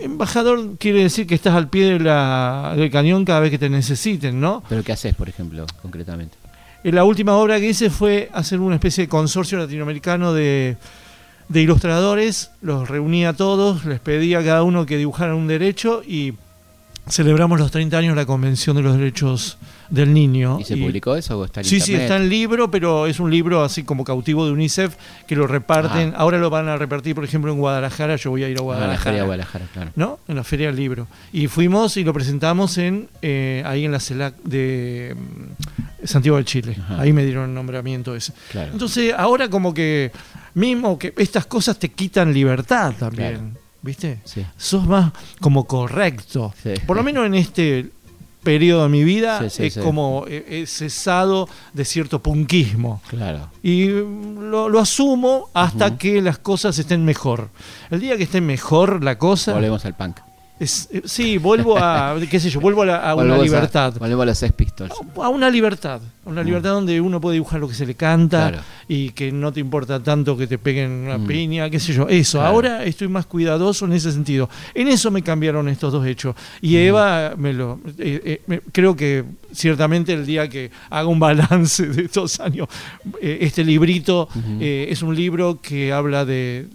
[0.00, 3.70] Embajador quiere decir que estás al pie de la, del cañón cada vez que te
[3.70, 4.62] necesiten, ¿no?
[4.68, 6.36] ¿Pero qué haces, por ejemplo, concretamente?
[6.82, 10.76] La última obra que hice fue hacer una especie de consorcio latinoamericano de,
[11.48, 16.02] de ilustradores, los reuní a todos, les pedí a cada uno que dibujaran un derecho
[16.06, 16.34] y
[17.08, 19.58] celebramos los 30 años de la Convención de los Derechos
[19.92, 20.58] del Niño.
[20.58, 23.30] ¿Y se publicó eso o está en Sí, sí, está en libro, pero es un
[23.30, 26.14] libro así como cautivo de UNICEF que lo reparten.
[26.16, 28.16] Ahora lo van a repartir, por ejemplo, en Guadalajara.
[28.16, 29.20] Yo voy a ir a ah, Guadalajara.
[29.20, 29.90] Ah, Guadalajara, claro.
[29.94, 30.18] ¿No?
[30.28, 31.08] En la Feria del Libro.
[31.30, 36.44] Y fuimos y lo presentamos en eh, ahí en la CELAC de mm, Santiago de
[36.46, 36.76] Chile.
[36.98, 38.32] Ahí me dieron el nombramiento ese.
[38.54, 40.10] Entonces, ahora como que
[40.54, 43.58] mismo que estas cosas te quitan libertad también.
[43.82, 44.20] ¿Viste?
[44.24, 44.46] Sí.
[44.56, 46.54] Sos más como correcto.
[46.86, 47.90] Por lo menos en este
[48.42, 53.00] periodo de mi vida es como he, cesado de cierto punquismo.
[53.08, 53.50] Claro.
[53.62, 57.50] Y lo, asumo hasta que las cosas estén mejor.
[57.90, 59.54] El día que esté mejor la cosa.
[59.54, 60.18] Volvemos al punk.
[60.62, 63.94] Eh, sí, vuelvo a, qué sé yo, vuelvo a, una libertad.
[63.98, 64.92] vuelvo a los Sex Pistols.
[65.20, 66.46] A, una libertad, a una mm.
[66.46, 70.00] libertad donde uno puede dibujar lo que se le canta y que no te importa
[70.00, 71.26] tanto que te peguen una mm.
[71.26, 72.08] piña, qué sé yo.
[72.08, 74.48] Eso, ahora estoy más cuidadoso en ese sentido.
[74.72, 76.36] En eso me cambiaron estos dos hechos.
[76.60, 76.78] Y mm.
[76.78, 82.04] Eva, me lo, eh, eh, creo que ciertamente el día que haga un balance de
[82.04, 82.68] estos años,
[83.20, 84.28] este librito
[84.60, 86.66] es un libro que habla de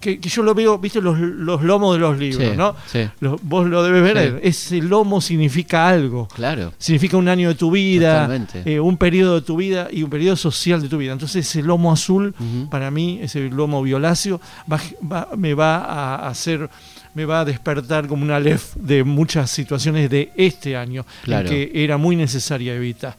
[0.00, 2.74] que, yo lo veo, viste, los, lomos de los libros, ¿no?
[3.42, 6.28] vos lo debes ver, ese lomo significa algo.
[6.28, 6.72] Claro.
[6.78, 8.28] Significa un año de tu vida,
[8.64, 11.12] eh, un periodo de tu vida y un periodo social de tu vida.
[11.12, 12.34] Entonces ese lomo azul,
[12.70, 14.40] para mí, ese lomo violáceo,
[15.36, 16.68] me va a hacer
[17.14, 21.96] me va a despertar como una lef de muchas situaciones de este año que era
[21.96, 23.16] muy necesaria evitar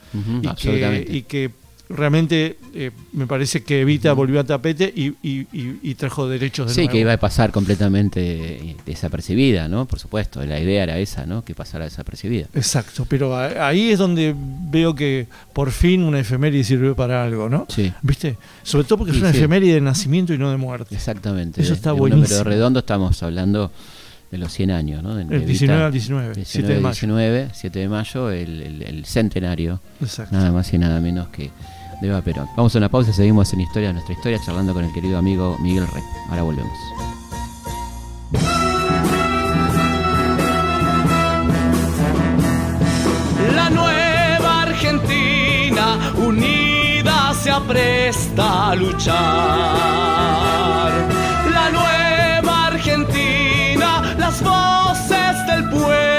[1.07, 1.49] y que
[1.89, 6.99] realmente eh, me parece que Evita volvió a tapete y, trajo derechos de Sí, que
[6.99, 9.85] iba a pasar completamente eh, desapercibida, ¿no?
[9.85, 11.43] Por supuesto, la idea era esa, ¿no?
[11.43, 12.47] Que pasara desapercibida.
[12.53, 17.65] Exacto, pero ahí es donde veo que por fin una efeméride sirvió para algo, ¿no?
[17.69, 17.91] Sí.
[18.01, 18.37] ¿Viste?
[18.63, 20.93] Sobre todo porque es una efeméride de nacimiento y no de muerte.
[20.93, 21.61] Exactamente.
[21.61, 22.27] Eso está buenísimo.
[22.27, 23.71] Pero redondo estamos hablando
[24.31, 25.17] de los 100 años, ¿no?
[25.17, 26.93] el 19 al 19, 7 de mayo.
[26.93, 29.79] 19, 7 de mayo, el, el centenario.
[30.01, 30.35] Exacto.
[30.35, 31.49] Nada más y nada menos que
[32.01, 32.49] de Eva Perón.
[32.55, 35.57] Vamos a una pausa, seguimos en Historia de nuestra historia, charlando con el querido amigo
[35.59, 36.03] Miguel Rey.
[36.29, 36.77] Ahora volvemos.
[43.55, 49.15] La nueva Argentina unida se apresta a luchar.
[51.51, 56.16] La nueva Argentina, las voces del pueblo,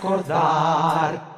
[0.00, 1.29] acordar.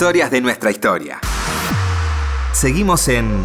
[0.00, 1.20] Historias de nuestra historia.
[2.54, 3.44] Seguimos en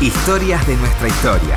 [0.00, 1.56] Historias de nuestra historia.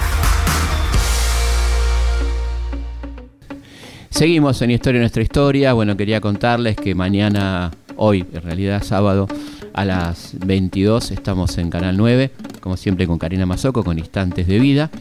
[4.11, 5.73] Seguimos en Historia de nuestra historia.
[5.73, 9.27] Bueno, quería contarles que mañana, hoy, en realidad sábado,
[9.73, 12.29] a las 22 estamos en Canal 9,
[12.61, 14.91] como siempre con Karina Mazoco, con Instantes de Vida.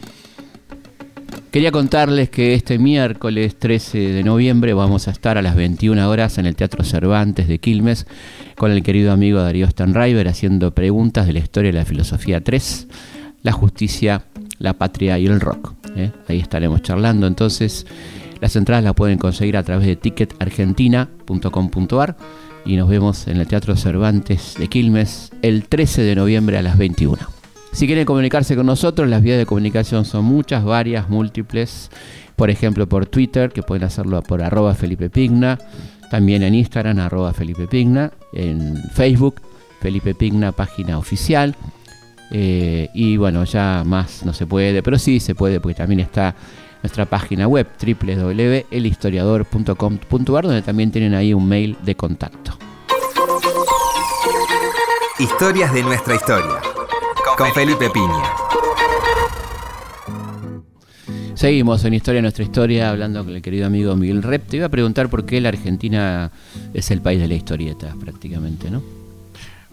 [1.57, 6.37] Quería contarles que este miércoles 13 de noviembre vamos a estar a las 21 horas
[6.37, 8.05] en el Teatro Cervantes de Quilmes
[8.55, 12.87] con el querido amigo Darío Stanriver haciendo preguntas de la historia de la filosofía 3,
[13.41, 14.25] la justicia,
[14.59, 15.73] la patria y el rock.
[15.95, 16.11] ¿eh?
[16.27, 17.25] Ahí estaremos charlando.
[17.25, 17.87] Entonces,
[18.39, 22.17] las entradas las pueden conseguir a través de ticketargentina.com.ar
[22.67, 26.77] y nos vemos en el Teatro Cervantes de Quilmes el 13 de noviembre a las
[26.77, 27.36] 21.
[27.71, 31.91] Si quieren comunicarse con nosotros, las vías de comunicación son muchas, varias, múltiples.
[32.35, 35.57] Por ejemplo, por Twitter, que pueden hacerlo por arroba Felipe Pigna.
[36.09, 38.11] También en Instagram, arroba Felipe Pigna.
[38.33, 39.41] En Facebook,
[39.81, 41.55] Felipe Pigna, página oficial.
[42.31, 46.35] Eh, y bueno, ya más no se puede, pero sí se puede porque también está
[46.83, 52.59] nuestra página web www.elhistoriador.com.ar donde también tienen ahí un mail de contacto.
[55.19, 56.66] Historias de nuestra historia.
[57.37, 58.23] Con Felipe Piña.
[61.35, 64.47] Seguimos en Historia de nuestra historia hablando con el querido amigo Miguel Rep.
[64.47, 66.31] Te iba a preguntar por qué la Argentina
[66.73, 68.81] es el país de la historieta prácticamente, ¿no?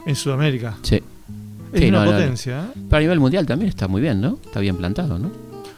[0.07, 0.77] En Sudamérica.
[0.83, 1.03] Sí.
[1.73, 2.65] Es Sí, una no, no, potencia.
[2.65, 2.81] ¿eh?
[2.89, 4.39] Pero a nivel mundial también está muy bien, ¿no?
[4.45, 5.31] Está bien plantado, ¿no?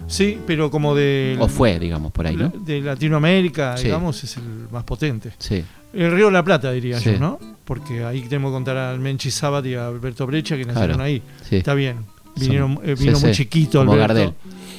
[0.09, 2.49] Sí, pero como de, O fue, digamos, por ahí, ¿no?
[2.49, 3.85] de Latinoamérica, Sí.
[3.85, 5.33] digamos, es el más potente.
[5.38, 7.12] Sí, El Río de la Plata, diría Sí.
[7.12, 7.38] yo, ¿no?
[7.64, 11.03] Porque ahí tenemos que contar al Menchi Sabat y a Alberto Brecha, que nacieron Claro.
[11.05, 11.23] ahí.
[11.49, 11.57] sí.
[11.57, 11.97] Está bien.
[12.38, 14.14] Vinieron, eh, vino muy chiquito como Alberto.
[14.14, 14.33] Gardel.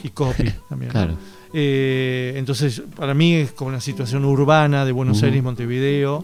[0.04, 0.90] Y Coppi también.
[0.90, 0.94] ¿no?
[0.94, 1.18] Claro.
[1.54, 5.24] Eh, entonces, para mí es como una situación urbana de Buenos.
[5.24, 6.24] Aires, Montevideo,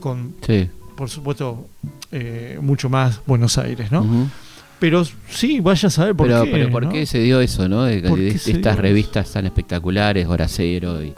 [0.00, 0.34] con,
[0.94, 1.66] por supuesto,
[2.12, 4.28] eh, mucho más Buenos Aires, ¿no?
[4.84, 6.50] Pero sí, vaya a saber por pero, qué.
[6.50, 6.90] pero ¿por ¿no?
[6.90, 7.84] qué se dio eso, no?
[7.84, 11.14] De, ¿Por de- qué de se estas revistas tan espectaculares, Horacero y,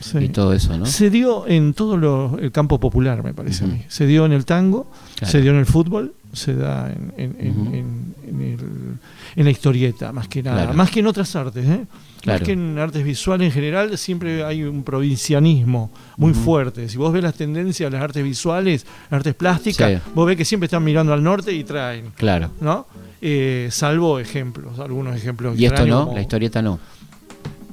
[0.00, 0.18] Sí.
[0.18, 0.84] y todo eso, ¿no?
[0.86, 3.82] Se dio en todo lo- el campo popular, me parece a mí.
[3.88, 5.30] Se dio en el tango, Claro.
[5.32, 7.74] se dio en el fútbol, se da en, en- en- Ujú.
[7.74, 8.98] en- en el-
[9.36, 10.62] en la historieta, más que nada.
[10.64, 10.74] Claro.
[10.76, 11.86] Más que en otras artes, ¿eh?
[12.26, 12.40] Claro.
[12.40, 16.88] Más que en artes visuales en general, siempre hay un provincianismo muy fuerte.
[16.88, 20.10] Si vos ves las tendencias de las artes visuales, las artes plásticas, Sí.
[20.14, 22.50] vos ves que siempre están mirando al norte y traen, Claro.
[22.60, 22.86] ¿no?
[23.22, 25.58] Eh, salvo ejemplos, algunos ejemplos.
[25.58, 26.78] Y esto no, como- la historieta no.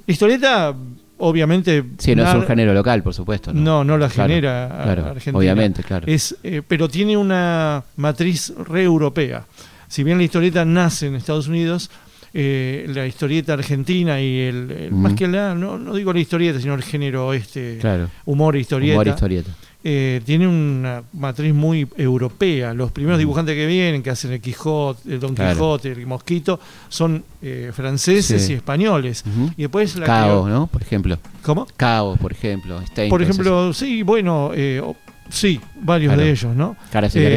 [0.05, 0.73] La historieta,
[1.17, 1.83] obviamente.
[1.97, 3.53] Sí, no es un género local, por supuesto.
[3.53, 5.37] No, No, no la Claro, genera claro, Argentina.
[5.37, 6.05] obviamente, claro.
[6.07, 9.45] Es, eh, pero tiene una matriz re europea.
[9.87, 11.89] Si bien la historieta nace en Estados Unidos,
[12.33, 16.73] eh, la historieta argentina y el, más que la, no, no digo la historieta, sino
[16.73, 18.09] el género este Claro.
[18.25, 19.51] humor historieta, Humor historieta.
[19.83, 22.73] eh, tiene una matriz muy europea.
[22.73, 25.53] Los primeros dibujantes que vienen, que hacen el Quijote, el Don Claro.
[25.53, 28.53] Quijote, el Mosquito, son eh, franceses Sí.
[28.53, 29.23] y españoles.
[29.57, 30.67] Y después la Cao, ¿no?
[30.67, 31.19] Por ejemplo.
[31.43, 31.67] ¿Cómo?
[31.77, 32.81] Cao, por ejemplo.
[32.87, 34.81] Stein, Por ejemplo, sí, bueno, eh,
[35.29, 36.23] sí, varios Claro.
[36.25, 36.75] de ellos, ¿no?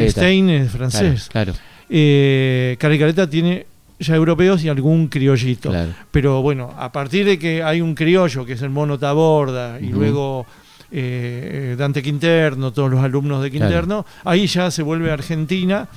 [0.09, 1.29] Stein es Claro, francés.
[1.31, 1.53] Claro,
[1.89, 3.65] Eh, Cara y Careta tiene
[3.99, 5.69] ya europeos y algún criollito.
[5.69, 5.91] claro.
[6.11, 9.87] Pero bueno, a partir de que hay un criollo, que es el mono Taborda, y
[9.87, 10.45] luego
[10.91, 15.87] eh, Dante Quinterno, todos los alumnos de Quinterno, ahí ya se vuelve Argentina,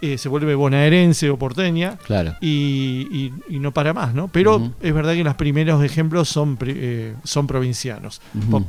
[0.00, 1.96] eh, se vuelve bonaerense o porteña.
[2.06, 2.34] Claro.
[2.40, 4.28] Y, y- y no para más, ¿no?
[4.28, 8.20] Pero es verdad que los primeros ejemplos son, eh, son provincianos.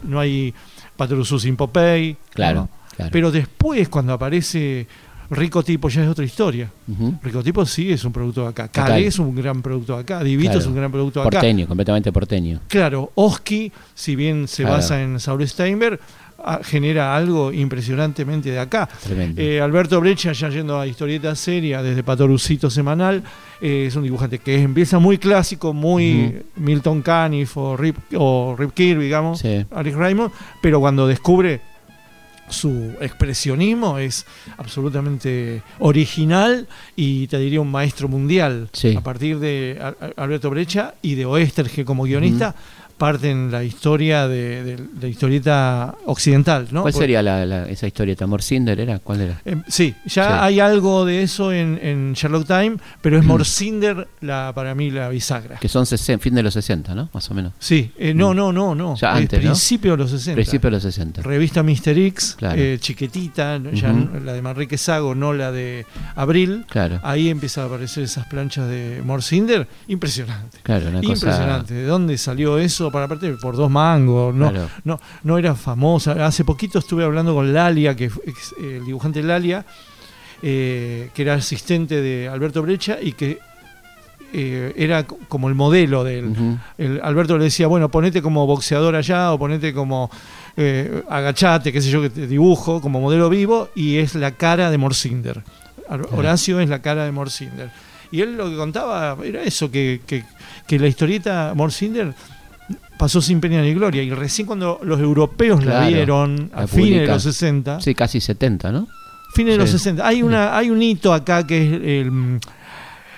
[0.04, 0.54] No hay
[0.96, 2.18] Patrusú sin Popey.
[2.34, 2.70] Claro, ¿no?
[2.96, 3.10] claro.
[3.12, 4.86] Pero después, cuando aparece
[5.30, 6.70] Rico Tipo ya es otra historia.
[6.88, 7.16] Ujú.
[7.24, 8.68] Rico Tipo sí es un producto de acá.
[8.68, 10.24] Calé es un gran producto de acá.
[10.24, 10.60] Divito Claro.
[10.60, 11.38] es un gran producto de acá.
[11.40, 12.60] Porteño, completamente porteño.
[12.68, 14.78] Claro, Oski, si bien se Claro.
[14.78, 16.00] basa en Saul Steinberg,
[16.46, 18.90] ah, genera algo impresionantemente de acá.
[19.38, 23.24] Eh, Alberto Brecha, ya yendo a historieta seria, desde Patorucito Semanal,
[23.62, 28.72] eh, es un dibujante que empieza muy clásico, muy Milton Caniff o Rip, o Rip
[28.74, 29.66] Kirby, digamos, Sí.
[29.72, 30.32] Alex Raymond,
[30.62, 31.62] pero cuando descubre
[32.50, 34.26] su expresionismo es
[34.58, 38.70] absolutamente original y te diría un maestro mundial.
[38.74, 38.96] Sí.
[38.96, 42.56] A partir de Al- Al- Alberto Brecha y de Oesterge como guionista,
[42.98, 46.68] parten la historia de, de- de la historieta occidental.
[46.72, 46.82] ¿no?
[46.84, 48.28] ¿Cuál sería la, la- esa historieta?
[48.28, 49.00] ¿Morcinder era?
[49.00, 49.42] ¿Cuál era?
[49.46, 50.34] Em, sí, ya Sí.
[50.40, 55.10] hay algo de eso en, en Sherlock Time, pero es Morcinder la, para mí la
[55.10, 55.58] bisagra.
[55.58, 57.10] Que son 60, fin de los 60, ¿no?
[57.14, 57.54] Más o menos.
[57.60, 58.96] Sí, eh, no, no, no, no.
[58.96, 60.36] Ya es antes, principio de los 60.
[60.36, 61.22] Principio de los 60.
[61.24, 61.98] Revista Mr.
[61.98, 62.60] X, Claro.
[62.62, 63.92] eh, chiquitita, ya
[64.24, 66.66] la de Manrique Sago, no la de Abril.
[66.70, 69.68] Claro, Ahí empiezan a aparecer esas planchas de Morcinder.
[69.88, 70.58] Impresionante.
[70.64, 71.14] claro, una cosa.
[71.14, 71.74] Impresionante.
[71.74, 72.83] ¿De dónde salió eso?
[72.92, 74.34] Para aparte, por dos mangos.
[74.36, 74.70] No, Claro.
[74.84, 76.14] no, no era famosa.
[76.26, 79.66] Hace poquito estuve hablando con Lalia, que eh, el dibujante Lalia,
[80.42, 83.40] eh, que era asistente de Alberto Brecha y que
[84.36, 86.26] eh, era co- como el modelo de él.
[86.30, 86.58] Ujú.
[86.78, 90.10] El- Alberto le decía, bueno, ponete como boxeador allá o ponete como
[90.58, 94.70] eh, agachate, qué sé yo, que te dibujo como modelo vivo y es la cara
[94.72, 95.44] de Morcinder.
[96.12, 97.70] Horacio es la cara de Morcinder.
[98.12, 100.24] Y él lo que contaba era eso, que, que-
[100.68, 102.14] que la historieta Morcinder
[102.98, 107.02] pasó sin pena ni gloria y recién cuando los europeos la vieron a la fines
[107.02, 108.88] de los 60, Sí, casi 70, ¿no?
[109.34, 109.78] fines de los Sí.
[109.80, 111.74] 60, hay, una, hay un hito acá que es
[112.06, 112.40] el,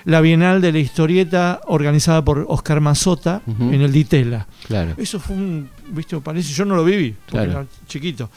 [0.06, 4.48] la Bienal de la Historieta organizada por Oscar Mazota en el Ditela.
[4.68, 4.94] Claro.
[4.98, 7.52] Eso fue un, viste, parece, yo no lo viví, porque Claro.
[7.52, 8.30] era chiquito.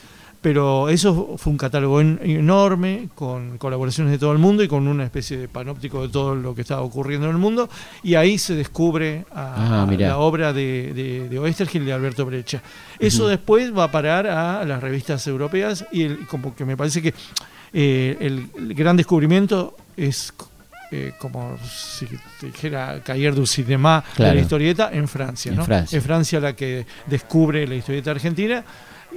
[0.48, 4.88] Pero eso fue un catálogo en- enorme, con colaboraciones de todo el mundo y con
[4.88, 7.68] una especie de panóptico de todo lo que estaba ocurriendo en el mundo.
[8.02, 12.24] Y ahí se descubre a- Ah, la obra de, de, de Oestergel y de Alberto
[12.24, 12.62] Brecha.
[12.98, 17.02] Eso después va a parar a las revistas europeas y el- como que me parece
[17.02, 17.12] que
[17.74, 20.32] eh, el, el gran descubrimiento es
[20.90, 22.06] eh, como si
[22.40, 24.34] te dijera Cahiers du Cinéma de Claro.
[24.36, 25.50] la historieta en Francia.
[25.52, 25.64] En ¿no?
[25.66, 25.98] Francia.
[25.98, 28.64] Es Francia la que descubre la historieta argentina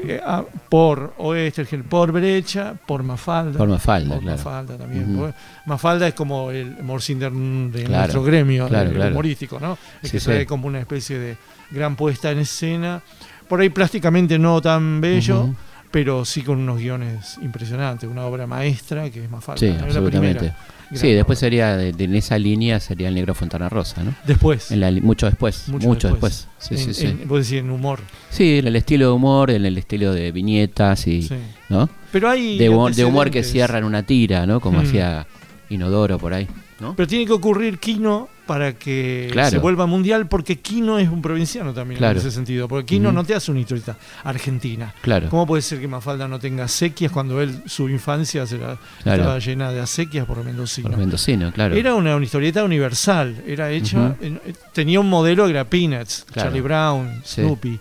[0.03, 3.57] eh, a- por Oestergel, por Brecha, por Mafalda.
[3.57, 4.37] Por Mafalda, por claro.
[4.37, 5.33] Mafalda también.
[5.65, 9.11] Mafalda es como el Morcinder de Claro, nuestro gremio claro, el claro.
[9.11, 9.77] humorístico, ¿no?
[10.01, 10.25] El Sí, que sí.
[10.25, 11.37] trae como una especie de
[11.71, 13.01] gran puesta en escena.
[13.47, 15.49] Por ahí plásticamente no tan bello,
[15.91, 19.59] pero sí con unos guiones impresionantes, una obra maestra que es Mafalda.
[19.59, 20.39] Sí, Es la absolutamente.
[20.39, 20.57] primera
[20.91, 24.13] gran Sí, después sería, de, de- en esa línea sería el negro Fontana Rosa, ¿no?
[24.25, 24.71] Después.
[24.71, 26.47] En la mucho después, Mucho mucho, después.
[26.59, 26.79] después.
[26.79, 27.07] Sí, en, sí, sí.
[27.07, 27.99] en- vos decís en humor.
[28.29, 31.35] Sí, en el estilo de humor, en el estilo de viñetas y, Sí.
[31.69, 31.89] ¿no?
[32.11, 33.51] Pero hay De humor, de humor que antecedentes.
[33.51, 34.59] cierra en una tira, ¿no?
[34.59, 34.85] Como Mm.
[34.85, 35.27] hacía
[35.69, 36.47] Inodoro por ahí,
[36.79, 36.95] ¿no?
[36.95, 39.49] Pero tiene que ocurrir Kino para que Claro.
[39.49, 42.19] se vuelva mundial, porque Kino es un provinciano también Claro.
[42.19, 42.67] en ese sentido.
[42.67, 43.15] Porque Kino Ujú.
[43.15, 44.93] no te hace una historieta argentina.
[45.01, 48.77] Claro, ¿Cómo puede ser que Mafalda no tenga acequias cuando él, su infancia, se la-
[48.99, 50.89] estaba llena de acequias por mendocino?
[50.89, 51.75] por mendocino, claro.
[51.75, 56.25] Era una, una historieta universal, era hecha, en- eh, tenía un modelo que era Peanuts.
[56.35, 57.41] Charlie Brown, Sí.
[57.41, 57.79] Snoopy.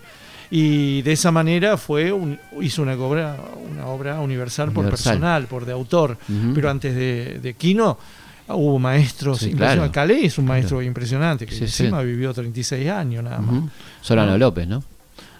[0.53, 3.37] Y de esa manera fue un- hizo una obra,
[3.71, 6.17] una obra universal, por personal, por de autor.
[6.55, 7.97] Pero antes de, de Kino
[8.55, 9.91] hubo maestros Sí, impresionantes.
[9.91, 10.07] claro.
[10.09, 11.83] Calais es un maestro impresionante, que Sí, sí.
[11.83, 13.63] encima vivió 36 años nada más.
[14.01, 14.37] Solano No.
[14.37, 14.83] López, ¿no?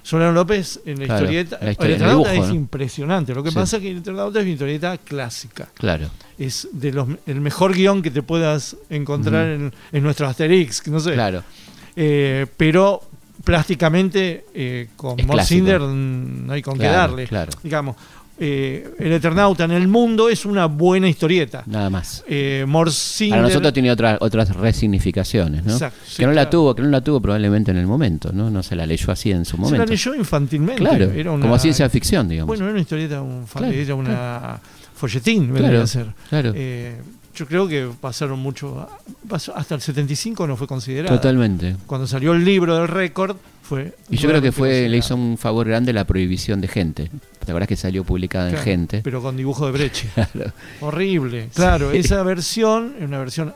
[0.03, 2.55] Solano López en la Claro, historieta, la historia- el el Eternauta dibujo, es ¿no?
[2.55, 3.35] impresionante.
[3.35, 5.69] Lo que pasa es que el Eternauta es una historieta clásica.
[5.75, 6.09] Claro.
[6.39, 10.99] Es de los el mejor guion que te puedas encontrar en, en nuestro Asterix, no
[10.99, 11.13] sé.
[11.13, 11.43] Claro.
[11.95, 13.01] Eh, pero
[13.43, 17.27] plásticamente eh, con mm, no hay con qué darle.
[17.27, 17.51] claro.
[17.63, 17.95] Digamos,
[18.43, 21.61] eh, el Eternauta en el mundo es una buena historieta.
[21.67, 22.23] Nada más.
[22.27, 25.73] Eh, Morcinder Para nosotros tiene otra, otras resignificaciones, ¿no?
[25.73, 28.49] Exacto, sí, que no la tuvo, que no la tuvo probablemente en el momento, ¿no?
[28.49, 29.85] No se la leyó así en su se momento.
[29.85, 30.81] la leyó infantilmente.
[30.81, 32.47] claro, Era una- como ciencia ficción, digamos.
[32.47, 34.59] Bueno, era una historieta, un fa- Claro, era una
[34.95, 36.07] folletín, vendría Claro, a ser.
[36.29, 36.51] claro.
[36.55, 36.95] Eh,
[37.35, 38.87] yo creo que pasaron mucho.
[39.29, 41.15] pasó- hasta el 75 no fue considerada.
[41.15, 41.75] Totalmente.
[41.85, 43.37] Cuando salió el libro del récord,
[43.71, 43.93] fue.
[44.09, 47.09] Y yo creo que fue, le hizo un favor grande la prohibición de gente.
[47.45, 49.01] ¿Te acuerdas que salió publicada en gente?
[49.01, 50.09] Pero con dibujo de breche.
[50.33, 50.51] Claro.
[50.81, 51.49] Horrible.
[51.55, 51.97] Claro, Sí.
[51.99, 53.53] esa versión es una versión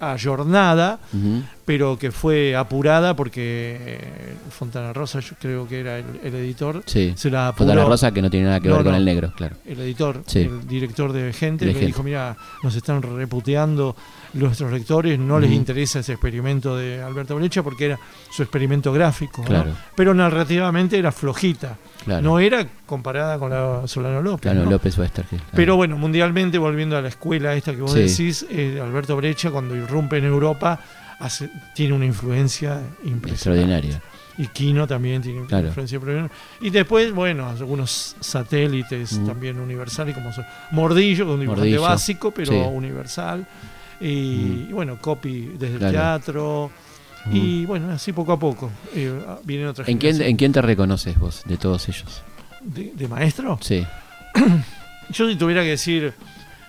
[0.00, 1.42] ayornada, Ujú.
[1.64, 7.12] pero que fue apurada porque eh, Fontana Rosa, yo creo que era el, editor, sí.
[7.16, 7.66] se la apuró.
[7.68, 9.56] Fontana Rosa que no tiene nada que ver con el negro, claro.
[9.66, 13.96] El editor, el director de Gente, le dijo, mira, nos están reputeando
[14.34, 17.98] nuestros lectores, no les interesa ese experimento de Alberto Brecha porque era
[18.30, 19.72] su experimento gráfico, claro.
[19.94, 21.76] pero narrativamente era flojita.
[22.06, 24.50] No era comparada con la Solano López.
[24.50, 25.40] Solano López Westergel.
[25.52, 29.76] Pero bueno, mundialmente, volviendo a la escuela esta que vos decís, eh, Alberto Brecha, cuando
[29.76, 30.80] irrumpe en Europa,
[31.74, 33.32] tiene una influencia impresionante.
[33.32, 34.02] Extraordinaria.
[34.38, 36.00] Y Kino también tiene una influencia
[36.60, 43.44] Y después, bueno, algunos satélites también universales, como son Mordillo, un dibujante básico, pero universal.
[44.00, 46.70] Y, bueno, copy desde el teatro.
[47.30, 49.12] Y bueno, así poco a poco eh,
[49.44, 52.22] vienen otras ¿En quién, ¿En quién te reconoces vos de todos ellos?
[52.62, 53.58] ¿De, maestro?
[53.60, 53.84] Sí.
[55.10, 56.14] Yo si tuviera que decir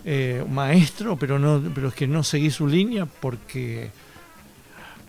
[0.04, 3.92] eh, maestro, pero no pero es que no seguí su línea porque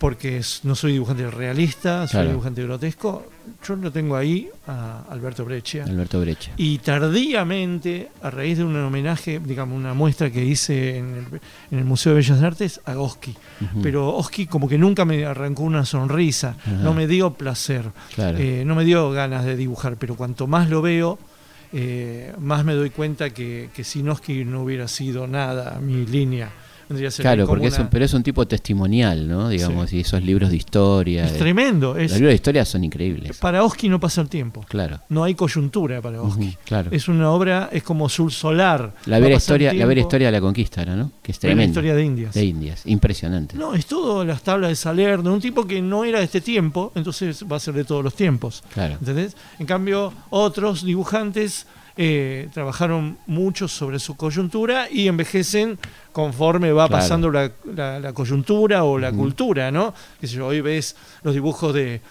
[0.01, 3.23] porque no soy dibujante realista, soy dibujante grotesco.
[3.63, 5.83] Yo lo tengo ahí a Alberto Breccia.
[5.83, 6.53] Alberto Breccia.
[6.57, 11.27] Y tardíamente, a raíz de un homenaje, digamos, una muestra que hice en
[11.69, 13.35] el, Museo de Bellas Artes a Oski.
[13.83, 17.85] Pero Oski como que nunca me arrancó una sonrisa, no me dio placer,
[18.17, 21.19] eh, no me dio ganas de dibujar, pero cuanto más lo veo,
[21.73, 26.49] eh, más me doy cuenta que, que sin Oski no hubiera sido nada mi línea
[27.17, 29.49] claro, porque es un, pero es un tipo testimonial, ¿no?
[29.49, 31.25] Digamos, y esos libros de historia.
[31.25, 31.93] Es tremendo.
[31.93, 33.37] los libros de historia son increíbles.
[33.37, 34.65] Para Oski no pasa el tiempo.
[34.67, 34.99] Claro.
[35.09, 36.57] No hay coyuntura para Oski.
[36.65, 36.91] claro.
[36.91, 38.93] Es una obra, es como Sul Solar.
[39.05, 41.11] La vera historia, la vera historia de la conquista, ¿no?
[41.21, 41.63] Que es tremenda.
[41.63, 42.33] La historia de Indias.
[42.33, 43.55] De Indias, impresionante.
[43.55, 46.91] No, es todo las tablas de Salerno, un tipo que no era de este tiempo,
[46.95, 48.63] entonces va a ser de todos los tiempos.
[48.73, 48.95] Claro.
[48.99, 49.35] ¿Entendés?
[49.59, 51.67] En cambio, otros dibujantes
[51.97, 55.77] eh, trabajaron mucho sobre su coyuntura y envejecen
[56.11, 57.51] conforme va pasando la,
[58.13, 59.93] coyuntura o la cultura, ¿no?
[60.19, 62.01] Que hoy ves los dibujos de,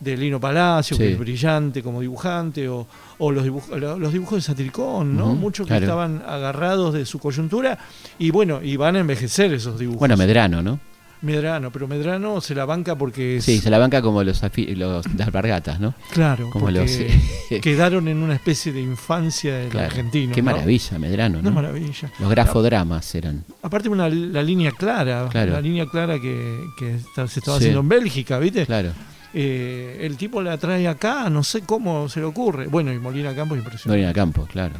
[0.00, 2.86] Lino Palacio, que es brillante como dibujante, o,
[3.18, 5.34] los, dibujos, los dibujos de Satiricón, ¿no?
[5.34, 7.78] Muchos que estaban agarrados de su coyuntura
[8.18, 10.00] y bueno, y van a envejecer esos dibujos.
[10.00, 10.80] Bueno, Medrano, ¿no?
[11.22, 13.40] Medrano, pero Medrano se la banca porque...
[13.40, 15.94] Sí, se la banca como los, los las alpargatas, ¿no?
[16.12, 16.90] Claro, como los...
[17.62, 20.34] quedaron en una especie de infancia del argentino.
[20.34, 21.50] Qué maravilla, Medrano, ¿no?
[21.50, 22.10] maravilla.
[22.18, 23.44] Los grafodramas eran.
[23.62, 28.66] Aparte una, la línea clara, la línea clara que, se estaba haciendo en Bélgica, ¿viste?
[28.66, 28.92] Claro.
[29.34, 32.68] Eh, el tipo la trae acá, no sé cómo se le ocurre.
[32.68, 33.88] Bueno, y Molina Campos impresionante.
[33.88, 34.76] Molina Campos, claro.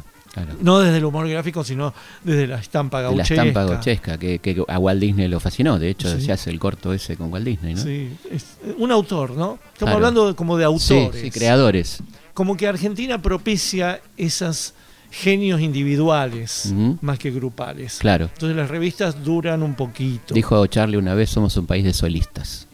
[0.61, 3.35] No desde el humor gráfico, sino desde la estampa gauchesca.
[3.35, 5.79] La estampa gauchesca, que, a Walt Disney lo fascinó.
[5.79, 7.81] De hecho, se hace el corto ese con Walt Disney, ¿no?
[7.81, 9.59] Sí, es un autor, ¿no?
[9.73, 11.21] Estamos hablando como de autores.
[11.21, 12.03] Sí, creadores.
[12.33, 14.73] Como que Argentina propicia esas
[15.09, 17.97] genios individuales más que grupales.
[17.99, 18.29] Claro.
[18.33, 20.33] Entonces las revistas duran un poquito.
[20.33, 22.66] Dijo Charlie una vez, somos un país de solistas.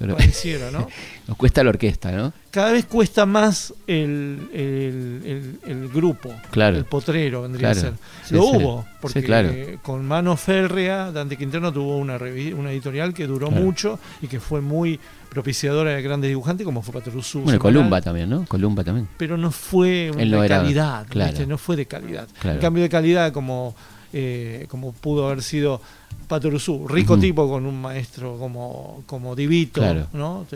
[1.28, 2.32] Nos cuesta la orquesta, ¿no?
[2.50, 6.76] Cada vez cuesta más el, el, grupo, claro.
[6.76, 7.94] el potrero, vendría a ser.
[8.30, 13.98] Lo hubo, porque con mano férrea, Dante Quintero tuvo una, una editorial que duró mucho
[14.20, 17.40] y que fue muy propiciadora de grandes dibujantes, como fue Patrusú.
[17.40, 18.44] Bueno, Columba también, ¿no?
[18.46, 19.08] Columba también.
[19.16, 21.06] Pero no fue de calidad,
[21.46, 22.28] no fue de calidad.
[22.44, 23.74] En cambio de calidad, como,
[24.12, 25.80] eh, como pudo haber sido
[26.28, 29.82] Patoruzú, rico tipo con un maestro como, como Divito,
[30.12, 30.46] ¿no?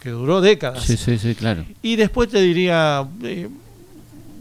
[0.00, 0.82] que duró décadas.
[0.82, 1.64] Sí, sí, sí, claro.
[1.82, 3.48] Y después te diría eh,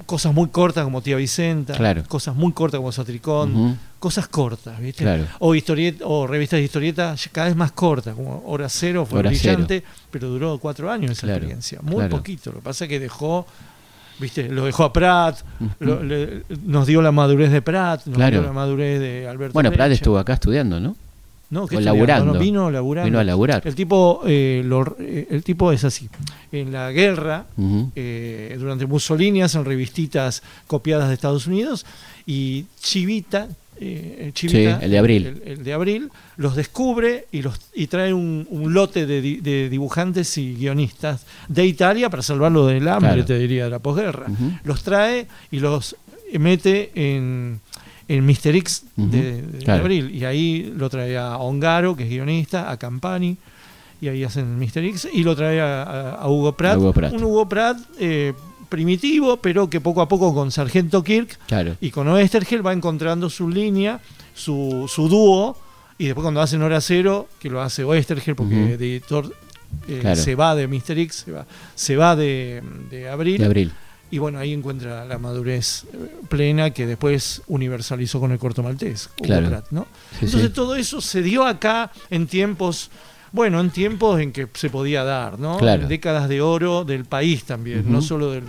[0.09, 5.05] cosas muy cortas como Tía Vicenta, cosas muy cortas como Satricón, cosas cortas, ¿viste?
[5.37, 5.53] O,
[6.03, 10.57] o revistas de historieta cada vez más cortas, como Hora Cero fue brillante, pero duró
[10.57, 12.51] cuatro años esa experiencia, muy poquito.
[12.51, 13.45] Lo que pasa es que dejó
[14.19, 14.49] ¿viste?
[14.49, 15.39] Lo dejó a Pratt,
[15.79, 19.53] nos dio la madurez de Pratt, nos dio la madurez de Alberto.
[19.53, 20.95] Bueno, Pratt estuvo acá estudiando, ¿no?
[21.49, 22.37] No, que laburando.
[22.37, 23.05] vino laburando.
[23.05, 23.63] Vino a laburar.
[23.65, 24.63] El tipo, eh,
[24.99, 26.07] eh, el tipo es así.
[26.51, 27.45] En la guerra,
[27.95, 31.87] eh, durante Mussolini hacen revistitas copiadas de Estados Unidos
[32.27, 33.47] y Chivita,
[33.79, 35.41] eh, el de abril.
[35.45, 41.25] El, de abril, los descubre y, los, y trae un, lote de, dibujantes y guionistas
[41.47, 44.27] de Italia para salvarlo del hambre, te diría, de la posguerra.
[44.63, 45.95] Los trae y los
[46.37, 47.59] mete en,
[48.07, 50.13] en Mister X de, abril.
[50.13, 53.37] Y ahí lo trae a Ongaro, que es guionista, a Campani,
[54.01, 57.77] y ahí hacen Mister X, y lo trae a, Hugo, Pratt, Un Hugo Pratt.
[57.99, 58.33] Eh,
[58.69, 61.39] primitivo, pero que poco a poco con Sargento Kirk
[61.81, 63.99] y con Oestergel va encontrando su línea,
[64.33, 65.57] su, su dúo,
[65.97, 69.35] y después cuando hacen Hora Cero, que lo hace Oestergel porque el editor
[69.87, 70.97] eh, se va de Mr.
[70.97, 71.45] X, se va,
[71.75, 72.61] se va de,
[73.11, 73.43] abril.
[73.43, 73.71] abril.
[74.11, 75.97] Y bueno, ahí encuentra la madurez eh,
[76.27, 79.09] plena que después universalizó con el corto maltés.
[79.71, 79.87] ¿no?
[80.21, 82.89] Entonces todo eso se dio acá en tiempos
[83.31, 85.57] Bueno, en tiempos en que se podía dar, ¿no?
[85.57, 85.83] Claro.
[85.83, 88.43] En décadas de oro del país también, no solo del,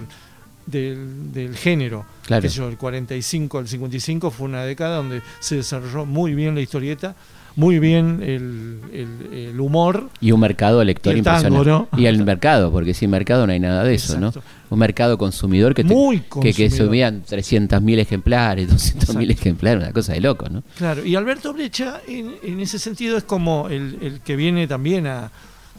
[0.67, 2.07] del, del género.
[2.27, 2.49] Claro.
[2.49, 6.61] Sé yo, el 45 al 55 fue una década donde se desarrolló muy bien la
[6.61, 7.15] historieta,
[7.61, 10.09] muy bien el, el- el humor.
[10.21, 11.97] Y un mercado lector Y tango, impresionante.
[11.97, 12.01] ¿no?
[12.03, 14.19] Y el mercado, porque sin mercado no hay nada de eso.
[14.19, 14.33] ¿no?
[14.71, 16.71] Un mercado consumidor que, te- Muy que, que consumidor.
[16.89, 19.21] subían 300.000 ejemplares, 200.000 Exacto.
[19.33, 20.63] ejemplares, una cosa de loco, ¿no?
[20.79, 25.07] Claro, y Alberto Brecha en, en ese sentido es como el, el que viene también
[25.07, 25.31] a...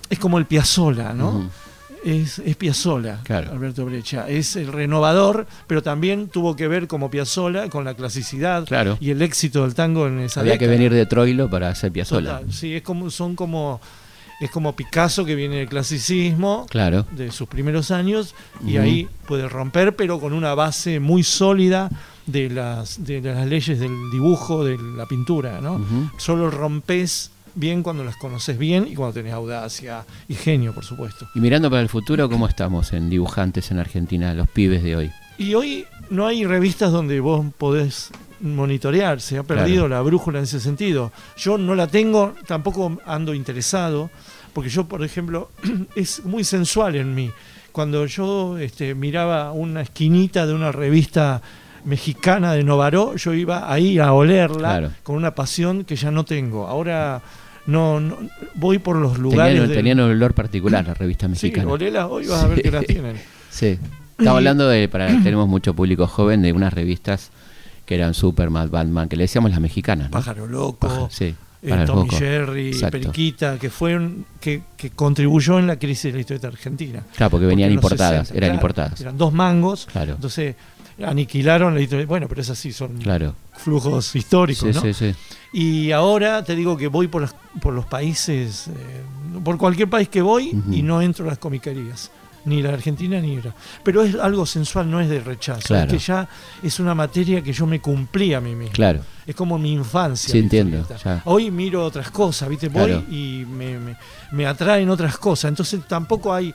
[0.09, 1.49] Es como el Piazzola, ¿no?
[2.03, 3.51] Es, es Piazzolla, Claro.
[3.51, 4.27] Alberto Brecha.
[4.27, 8.97] Es el renovador, pero también tuvo que ver como Piazzolla con la clasicidad Claro.
[8.99, 12.39] y el éxito del tango en esa Había que venir de Troilo para hacer Piazzolla.
[12.39, 13.79] Total, sí, es como, son como,
[14.39, 17.05] es como Picasso que viene del clasicismo Claro.
[17.11, 18.33] de sus primeros años
[18.65, 21.89] y ahí puede romper, pero con una base muy sólida
[22.25, 25.83] de las, de las leyes del dibujo, de la pintura, ¿no?
[26.17, 31.27] Solo rompes bien cuando las conoces bien y cuando tenés audacia y genio, por supuesto.
[31.35, 35.11] Y mirando para el futuro, ¿cómo estamos en dibujantes en Argentina, los pibes de hoy?
[35.37, 39.95] Y hoy no hay revistas donde vos podés monitorear, se ha perdido Claro.
[39.95, 41.11] la brújula en ese sentido.
[41.37, 44.09] Yo no la tengo, tampoco ando interesado,
[44.53, 45.49] porque yo, por ejemplo,
[45.95, 47.31] es muy sensual en mí.
[47.71, 51.41] Cuando yo este, miraba una esquinita de una revista
[51.85, 54.91] mexicana de Novaró, yo iba ahí a olerla Claro.
[55.03, 56.67] con una pasión que ya no tengo.
[56.67, 57.21] Ahora
[57.65, 58.17] no, no-
[58.55, 59.69] voy por los lugares.
[59.71, 61.69] Tenían, un olor particular la revista Sí, mexicana.
[61.71, 62.63] olela hoy vas a ver Sí.
[62.63, 63.15] que la tienen.
[63.51, 63.77] Sí.
[64.17, 67.31] Estaba hablando de, para, tenemos mucho público joven, de unas revistas
[67.85, 70.11] que eran Superman, Batman, que le decíamos las mexicanas, ¿no?
[70.11, 70.77] Pájaro Loco.
[70.87, 71.35] Pájaro, sí.
[71.63, 72.09] eh, Tommy.
[72.09, 72.97] Jerry, Exacto.
[72.99, 77.03] Periquita, que fueron que, que contribuyó en la crisis de la historieta argentina.
[77.17, 79.01] Claro, porque venían importadas, 60, eran claro, importadas.
[79.01, 80.13] Eran dos mangos, Claro.
[80.13, 80.55] entonces
[81.05, 82.07] aniquilaron la historieta.
[82.09, 83.35] Bueno, pero es así, son Claro.
[83.53, 84.81] flujos históricos, Sí, ¿no?
[84.81, 85.15] sí, sí.
[85.53, 88.71] Y ahora te digo que voy por, las- por los países, eh,
[89.43, 92.11] por cualquier país que voy y no entro a las comiquerías.
[92.43, 93.53] Ni la Argentina ni la.
[93.83, 95.61] Pero es algo sensual, no es de rechazo.
[95.67, 95.85] Claro.
[95.85, 96.27] Es que ya
[96.63, 98.73] es una materia que yo me cumplí a mí mismo.
[98.73, 99.01] Claro.
[99.27, 100.31] Es como mi infancia.
[100.31, 101.21] Sí, entiendo, ya.
[101.25, 102.67] Hoy miro otras cosas, ¿viste?
[102.69, 103.03] Voy Claro.
[103.11, 103.95] y me, me-
[104.31, 105.49] me atraen otras cosas.
[105.49, 106.51] Entonces tampoco hay.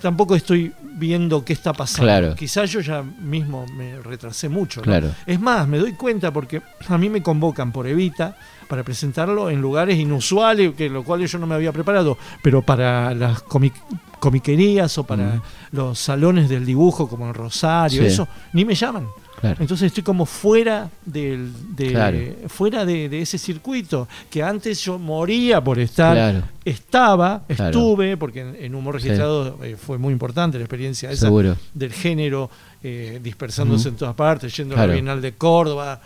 [0.00, 2.04] Tampoco estoy viendo qué está pasando.
[2.06, 2.34] Claro.
[2.36, 4.80] Quizás yo ya mismo me retrasé mucho.
[4.80, 4.84] ¿no?
[4.84, 5.10] Claro.
[5.26, 8.36] Es más, me doy cuenta porque a mí me convocan por Evita
[8.68, 13.12] para presentarlo en lugares inusuales, que lo cual yo no me había preparado, pero para
[13.14, 13.72] las comic-
[14.18, 15.42] comiquerías o para Ujú.
[15.72, 18.06] los salones del dibujo como en Rosario, Sí.
[18.08, 19.08] eso, ni me llaman.
[19.42, 19.56] Claro.
[19.60, 22.18] Entonces estoy como fuera del, de, Claro.
[22.48, 26.14] fuera de, de ese circuito que antes yo moría por estar.
[26.14, 26.42] Claro.
[26.64, 29.08] Estaba, estuve, porque en, en humor Sí.
[29.08, 31.56] registrado eh, fue muy importante la experiencia esa Seguro.
[31.74, 32.48] del género
[32.84, 36.00] eh, dispersándose en todas partes, yendo a la Bienal de Córdoba.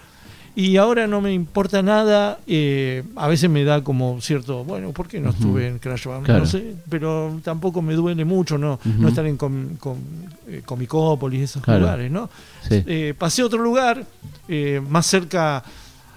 [0.58, 5.06] Y ahora no me importa nada, eh, a veces me da como cierto, bueno, ¿por
[5.06, 6.24] qué no estuve en Crash Band?
[6.24, 6.40] Claro.
[6.40, 9.98] No sé, pero tampoco me duele mucho no, no estar en com, com-
[10.48, 11.80] eh, Comicópolis, esos Claro.
[11.80, 12.30] lugares, ¿no?
[12.66, 12.82] Sí.
[12.86, 14.02] Eh, pasé a otro lugar,
[14.48, 15.62] eh, más cerca,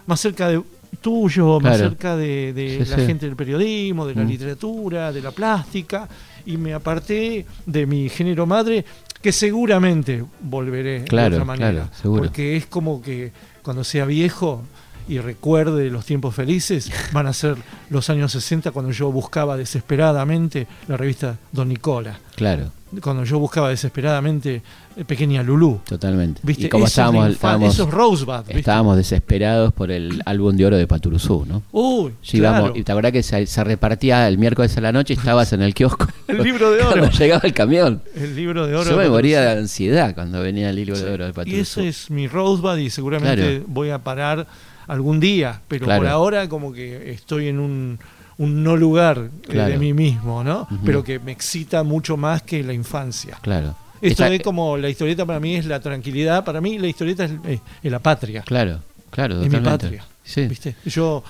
[0.08, 0.62] más cerca de
[1.02, 3.06] tuyo, más cerca de, de Sí, la sí.
[3.08, 6.08] gente del periodismo, de la literatura, de la plástica,
[6.46, 8.86] y me aparté de mi género madre,
[9.22, 11.72] que seguramente volveré Claro, de otra manera.
[11.72, 12.24] claro, seguro.
[12.24, 13.34] Porque es como que
[13.70, 14.64] cuando sea viejo
[15.10, 17.56] y recuerde los tiempos felices, van a ser
[17.90, 22.20] los años 60 cuando yo buscaba desesperadamente la revista Don Nicola.
[22.36, 22.72] Claro.
[23.02, 24.64] Cuando yo buscaba desesperadamente
[24.98, 25.80] eh, Pequeña Lulú.
[25.88, 26.40] Totalmente.
[26.44, 26.66] ¿Viste?
[26.66, 28.44] Y como Eso es estábamos, infa- estábamos, eso es Rosebud.
[28.50, 31.62] estábamos desesperados por el álbum de oro de Paturuzú, ¿no?
[31.72, 32.76] Uy, Llegamos, claro.
[32.76, 35.62] y te acordás que se, se repartía el miércoles a la noche y estabas en
[35.62, 36.08] el kiosco.
[36.28, 36.90] El libro de oro.
[37.00, 38.02] Cuando llegaba el camión.
[38.16, 38.90] El libro de oro.
[38.90, 41.04] Yo me de moría de ansiedad cuando venía el libro Sí.
[41.04, 41.60] de oro de Y Paturuzú.
[41.62, 43.66] eso es mi Rosebud y seguramente Claro.
[43.68, 44.48] voy a parar
[44.90, 46.02] algún día, pero Claro.
[46.02, 47.98] por ahora como que estoy en un,
[48.38, 49.72] un no lugar eh, Claro.
[49.72, 50.68] de mí mismo, ¿no?
[50.84, 53.38] Pero que me excita mucho más que la infancia.
[53.42, 53.76] Claro.
[54.02, 57.32] Esto es como la historieta para mí es la tranquilidad, para mí la historieta es,
[57.48, 58.80] es- es la patria, Claro,
[59.10, 59.86] claro, es mi totalmente.
[59.86, 60.06] patria.
[60.24, 60.76] Sí, ¿viste?
[60.86, 61.24] Yo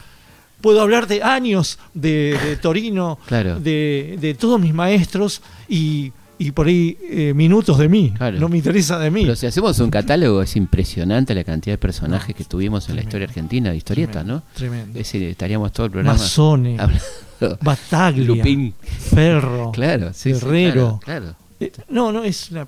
[0.61, 3.59] puedo hablar de años de, de Torino, Claro.
[3.59, 8.13] de, de todos mis maestros y, y por ahí eh, minutos de mí.
[8.17, 8.39] Claro.
[8.39, 9.21] No me interesa de mí.
[9.23, 12.95] Pero si hacemos un catálogo es impresionante la cantidad de personajes No, que tuvimos en
[12.95, 14.43] la historia argentina de historieta, Tremendo, ¿no?
[14.55, 14.87] Tremendo.
[14.99, 16.77] Es decir, estaríamos todo el programa Mazzone.
[17.61, 18.73] Bataglia, Lupín.
[18.81, 19.71] Ferro.
[19.71, 20.99] Claro, sí, sí, Guerrero.
[21.03, 21.35] claro, claro.
[21.59, 22.65] Eh, No, no, es una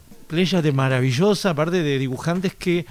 [0.61, 2.86] de maravillosa, aparte de dibujantes que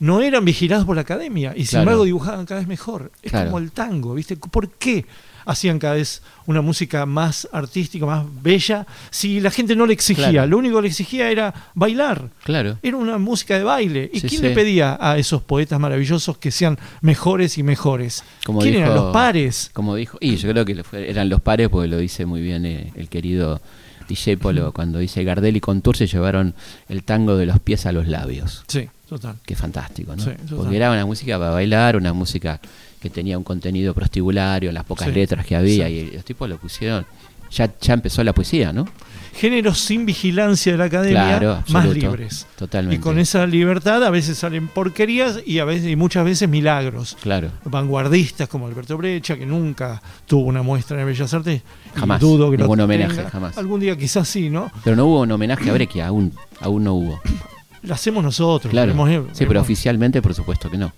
[0.00, 1.82] no eran vigilados por la academia y sin Claro.
[1.82, 3.10] embargo dibujaban cada vez mejor.
[3.22, 3.50] Es Claro.
[3.50, 4.36] como el tango, ¿viste?
[4.36, 5.04] ¿Por qué?
[5.48, 10.44] Hacían cada vez una música más artística, más bella, si la gente no le exigía.
[10.44, 12.28] Lo único que le exigía era bailar.
[12.44, 12.78] Claro.
[12.82, 14.10] Era una música de baile.
[14.12, 18.24] ¿Y quién le pedía a esos poetas maravillosos que sean mejores y mejores?
[18.44, 19.70] Como ¿Quién dijo, eran los pares?
[19.72, 22.92] Como dijo, y yo creo que eran los pares porque lo dice muy bien eh,
[22.94, 23.62] el querido
[24.06, 26.54] DJ Polo cuando dice Gardel y Contour se llevaron
[26.90, 28.64] el tango de los pies a los labios.
[28.66, 29.36] Sí, total.
[29.46, 30.24] Qué fantástico, ¿no?
[30.56, 32.60] Porque era una música para bailar, una música
[33.00, 37.06] que tenía un contenido prostibulario, las pocas letras que había, y los tipos lo pusieron.
[37.50, 38.86] Ya, ya empezó la poesía, ¿no?
[39.38, 42.46] géneros sin vigilancia de la academia más libres.
[42.56, 42.96] Totalmente.
[42.96, 47.16] Y con esa libertad a veces salen porquerías y a veces y muchas veces milagros.
[47.22, 47.50] Claro.
[47.64, 51.62] Vanguardistas como Alberto Brecha, que nunca tuvo una muestra en Bellas Artes.
[51.94, 52.20] Jamás.
[52.20, 53.56] Dudo que Ningún homenaje, jamás.
[53.56, 54.70] Algún día quizás sí, ¿no?
[54.82, 57.20] Pero no hubo un homenaje a Brecha, aún, aún no hubo.
[57.82, 58.70] Lo hacemos nosotros.
[58.70, 58.94] Claro.
[59.32, 60.92] sí, pero oficialmente por supuesto que no.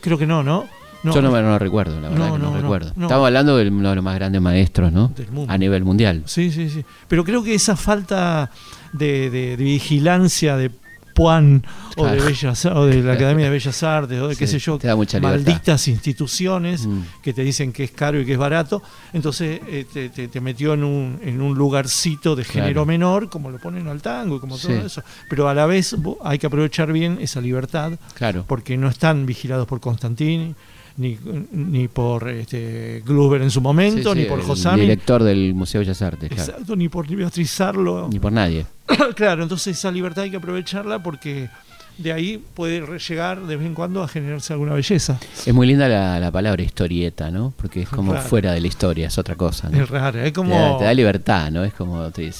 [0.00, 0.68] Creo que no, ¿no?
[1.04, 2.88] Yo no, me lo recuerdo, la verdad que no, recuerdo.
[2.90, 5.12] Estamos hablando de uno de los más grandes maestros, ¿no?
[5.48, 6.22] A nivel mundial.
[6.26, 6.84] Sí, sí, sí.
[7.08, 8.50] Pero creo que esa falta
[8.92, 10.70] de, vigilancia de
[11.14, 11.62] Puan
[11.98, 14.78] o de Bellas o de la Academia de Bellas Artes o de qué sé yo,
[15.20, 17.00] malditas instituciones mm.
[17.22, 18.82] que te dicen que es caro y que es barato,
[19.12, 23.88] entonces eh, te, metió en un, en un lugarcito de género menor, como lo ponen
[23.88, 25.02] al tango y como todo eso.
[25.28, 25.94] Pero a la vez
[26.24, 28.46] hay que aprovechar bien esa libertad, claro.
[28.48, 30.54] porque no están vigilados por Constantini
[30.96, 31.18] ni,
[31.52, 34.82] ni por este, Gluber en su momento, ni por Josami.
[34.82, 36.30] director del Museo de Bellas Artes.
[36.30, 38.08] Exacto, ni por Beatriz Sarlo.
[38.10, 38.66] Ni por nadie.
[39.14, 41.48] claro, entonces esa libertad hay que aprovecharla porque
[41.98, 45.18] de ahí puede llegar de vez en cuando a generarse alguna belleza.
[45.44, 47.52] Es muy linda la, palabra historieta, ¿no?
[47.56, 49.70] Porque es como fuera de la historia, es otra cosa.
[49.72, 50.78] Es raro, es como...
[50.78, 51.64] Te da, libertad, ¿no?
[51.64, 52.32] Es como lo que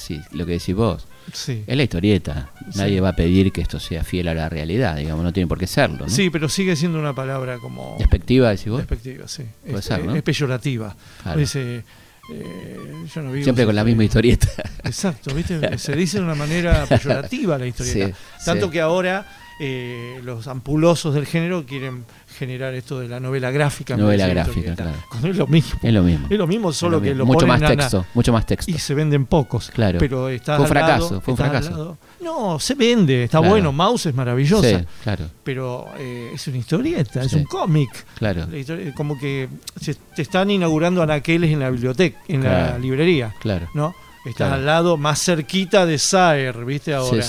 [0.51, 1.05] decís vos.
[1.31, 2.51] Es la historieta.
[2.75, 5.57] Nadie va a pedir que esto sea fiel a la realidad, digamos, no tiene por
[5.57, 6.07] qué serlo.
[6.09, 7.95] Sí, pero sigue siendo una palabra como.
[7.99, 8.79] ¿Despectiva, decís vos?
[8.79, 9.43] Despectiva, sí.
[9.63, 10.15] Puede es, ser, ¿no?
[10.15, 10.95] es peyorativa.
[11.35, 11.83] Dice,
[12.31, 12.77] eh,
[13.13, 14.47] yo no Siempre con la misma historieta.
[14.83, 15.77] Exacto, ¿viste?
[15.77, 18.15] Se dice de una manera peyorativa la historieta.
[18.45, 19.25] Tanto que ahora
[19.59, 23.95] eh, los ampulosos del género quieren generar esto de la novela gráfica.
[23.95, 24.97] Novela gráfica, claro.
[25.23, 25.79] es lo mismo.
[25.81, 26.27] Es lo mismo.
[26.29, 28.71] Es lo mismo, solo que lo mucho más texto, mucho más texto.
[28.71, 29.71] Y se venden pocos.
[29.71, 29.99] Claro.
[29.99, 31.97] Pero está fue un fracaso, fue un fracaso.
[32.21, 33.71] No, se vende, está bueno.
[33.71, 34.79] Mouse es maravillosa.
[34.79, 35.25] Sí, claro.
[35.43, 37.89] Pero eh, es una historieta, es un cómic.
[38.17, 38.47] Claro.
[38.95, 43.33] como que se, te están inaugurando anaqueles en la biblioteca, en la librería.
[43.39, 43.69] Claro.
[43.73, 43.93] ¿No?
[44.25, 46.93] Estás al lado más cerquita de Saer, ¿viste?
[46.93, 47.25] Ahora.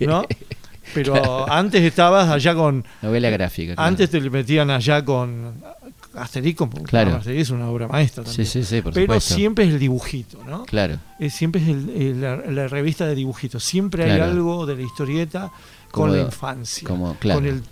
[0.00, 0.24] ¿No?
[1.04, 2.84] Pero antes estabas allá con.
[3.02, 3.74] Novela gráfica.
[3.76, 5.54] Antes te metían allá con
[6.14, 7.16] Asterix, claro.
[7.16, 8.46] Asterix es una obra maestra también.
[8.46, 10.64] Sí, sí, sí, por Pero siempre es el dibujito, ¿no?
[10.64, 10.98] Claro.
[11.30, 13.64] siempre es la, revista de dibujitos.
[13.64, 15.50] Siempre hay algo de la historieta
[15.90, 16.86] con la infancia.
[16.86, 17.40] Como, claro.
[17.40, 17.62] Con el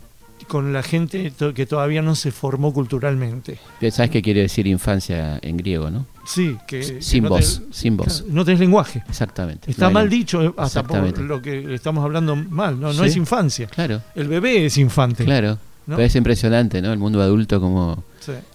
[0.48, 3.58] con la gente que todavía no se formó culturalmente.
[3.90, 6.06] ¿Sabes qué quiere decir infancia en griego, no?
[6.26, 7.00] Sí, que...
[7.02, 8.24] Sin voz, sin voz.
[8.28, 9.02] No tenés lenguaje.
[9.08, 9.70] Exactamente.
[9.70, 13.68] Está mal dicho, eh, hasta por lo que estamos hablando mal, no, no es infancia.
[13.68, 14.02] Claro.
[14.14, 15.24] El bebé es infante.
[15.24, 15.58] Claro.
[15.86, 16.92] Pero es impresionante, ¿no?
[16.92, 18.02] El mundo adulto como,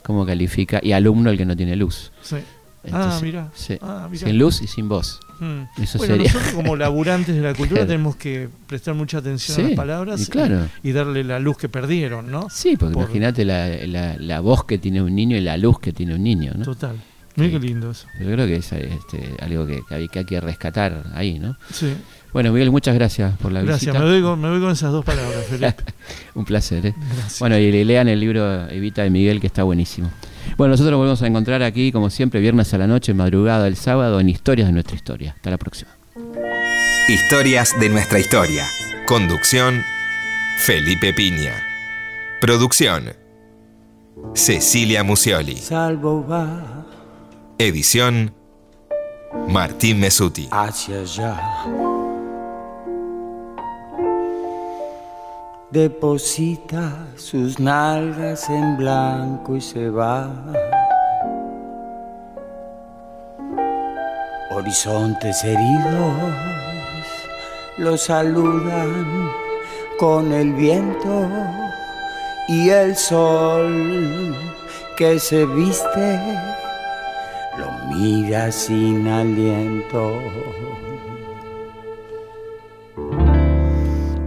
[0.04, 2.12] como califica, y alumno el que no tiene luz.
[2.22, 2.38] Sí.
[2.92, 3.50] ah, mira.
[3.82, 5.20] Ah, sin luz y sin voz.
[5.40, 5.64] Mm.
[5.98, 10.30] bueno, nosotros como laburantes de la cultura tenemos que prestar mucha atención a las palabras
[10.84, 12.48] y, darle la luz que perdieron, ¿no?
[12.52, 16.14] Sí, porque imagínate la, la, voz que tiene un niño y la luz que tiene
[16.16, 16.66] un niño, ¿no?
[16.66, 16.96] Total.
[17.36, 18.08] Mira qué lindo eso.
[18.20, 21.58] Yo creo que es este, algo que, que, hay, que rescatar ahí, ¿no?
[21.72, 21.94] Sí.
[22.34, 23.92] Bueno, Miguel, muchas gracias por la visita.
[23.92, 25.84] Gracias, me, me voy con esas dos palabras, Felipe.
[26.36, 26.96] un placer, ¿eh?
[27.40, 30.10] Bueno, y lean el libro Evita de Miguel, que está buenísimo.
[30.58, 33.76] Bueno, nosotros nos volvemos a encontrar aquí, como siempre, viernes a la noche, madrugada el
[33.76, 35.34] sábado, en Historias de nuestra historia.
[35.36, 35.92] Hasta la próxima.
[37.10, 38.66] Historias de nuestra historia.
[39.06, 39.82] Conducción,
[40.66, 41.54] Felipe Piña.
[42.40, 43.14] Producción,
[44.36, 45.58] Cecilia Musioli.
[45.58, 46.81] Salvo va.
[47.68, 48.34] Edición,
[49.48, 50.50] Martín Mesuti.
[50.52, 51.38] Hacia allá.
[55.70, 60.30] deposita sus nalgas en blanco y se va.
[64.52, 66.34] Horizontes heridos
[67.78, 69.32] lo saludan
[69.98, 71.30] con el viento
[72.50, 74.36] y el sol
[74.98, 76.20] que se viste
[77.62, 80.04] lo mira sin aliento.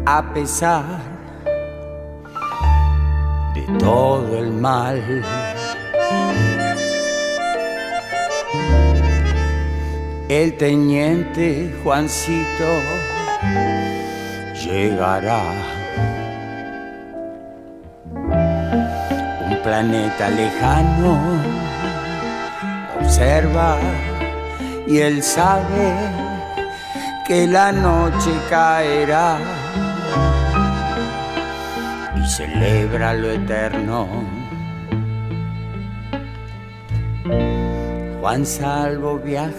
[0.07, 1.15] A pesar
[3.79, 5.03] todo el mal.
[10.29, 12.71] El teniente Juancito
[14.65, 15.43] llegará.
[19.47, 21.54] Un planeta lejano
[23.05, 23.79] observa
[24.87, 25.93] y él sabe
[27.27, 29.39] que la noche caerá
[32.17, 34.09] y celebra lo eterno.
[38.21, 39.53] Juan Salvo viaja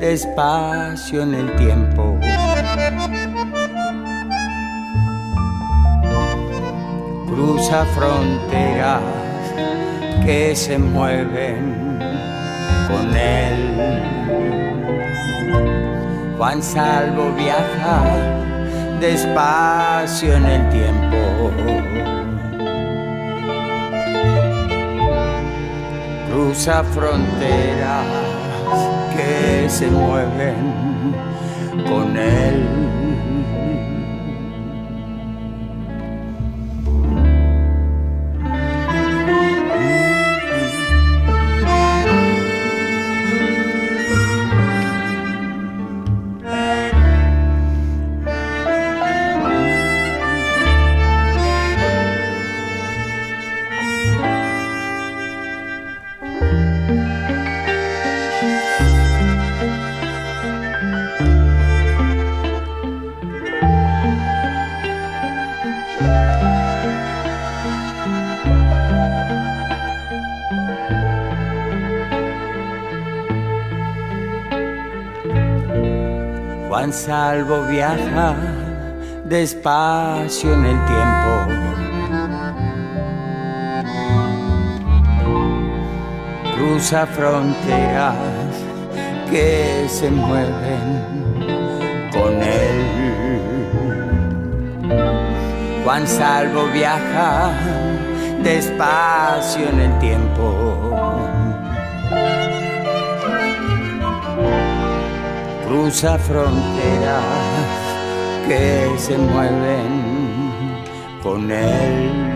[0.00, 2.18] despacio en el tiempo.
[7.28, 9.02] Cruza fronteras
[10.24, 11.87] que se mueven
[12.88, 13.58] con él.
[16.36, 18.02] Juan Salvo viaja
[19.00, 21.52] despacio en el tiempo.
[26.28, 28.06] Cruza fronteras
[29.14, 31.14] que se mueven
[31.86, 33.07] con él.
[76.92, 78.36] Salvo viaja
[79.24, 81.46] despacio en el tiempo.
[86.56, 88.14] Cruza fronteras
[89.30, 91.04] que se mueven
[92.12, 92.98] con él.
[95.84, 97.50] Juan Salvo viaja
[98.42, 100.57] despacio en el tiempo.
[105.68, 107.22] Cruza fronteras
[108.48, 110.82] que se mueven
[111.22, 112.27] con él.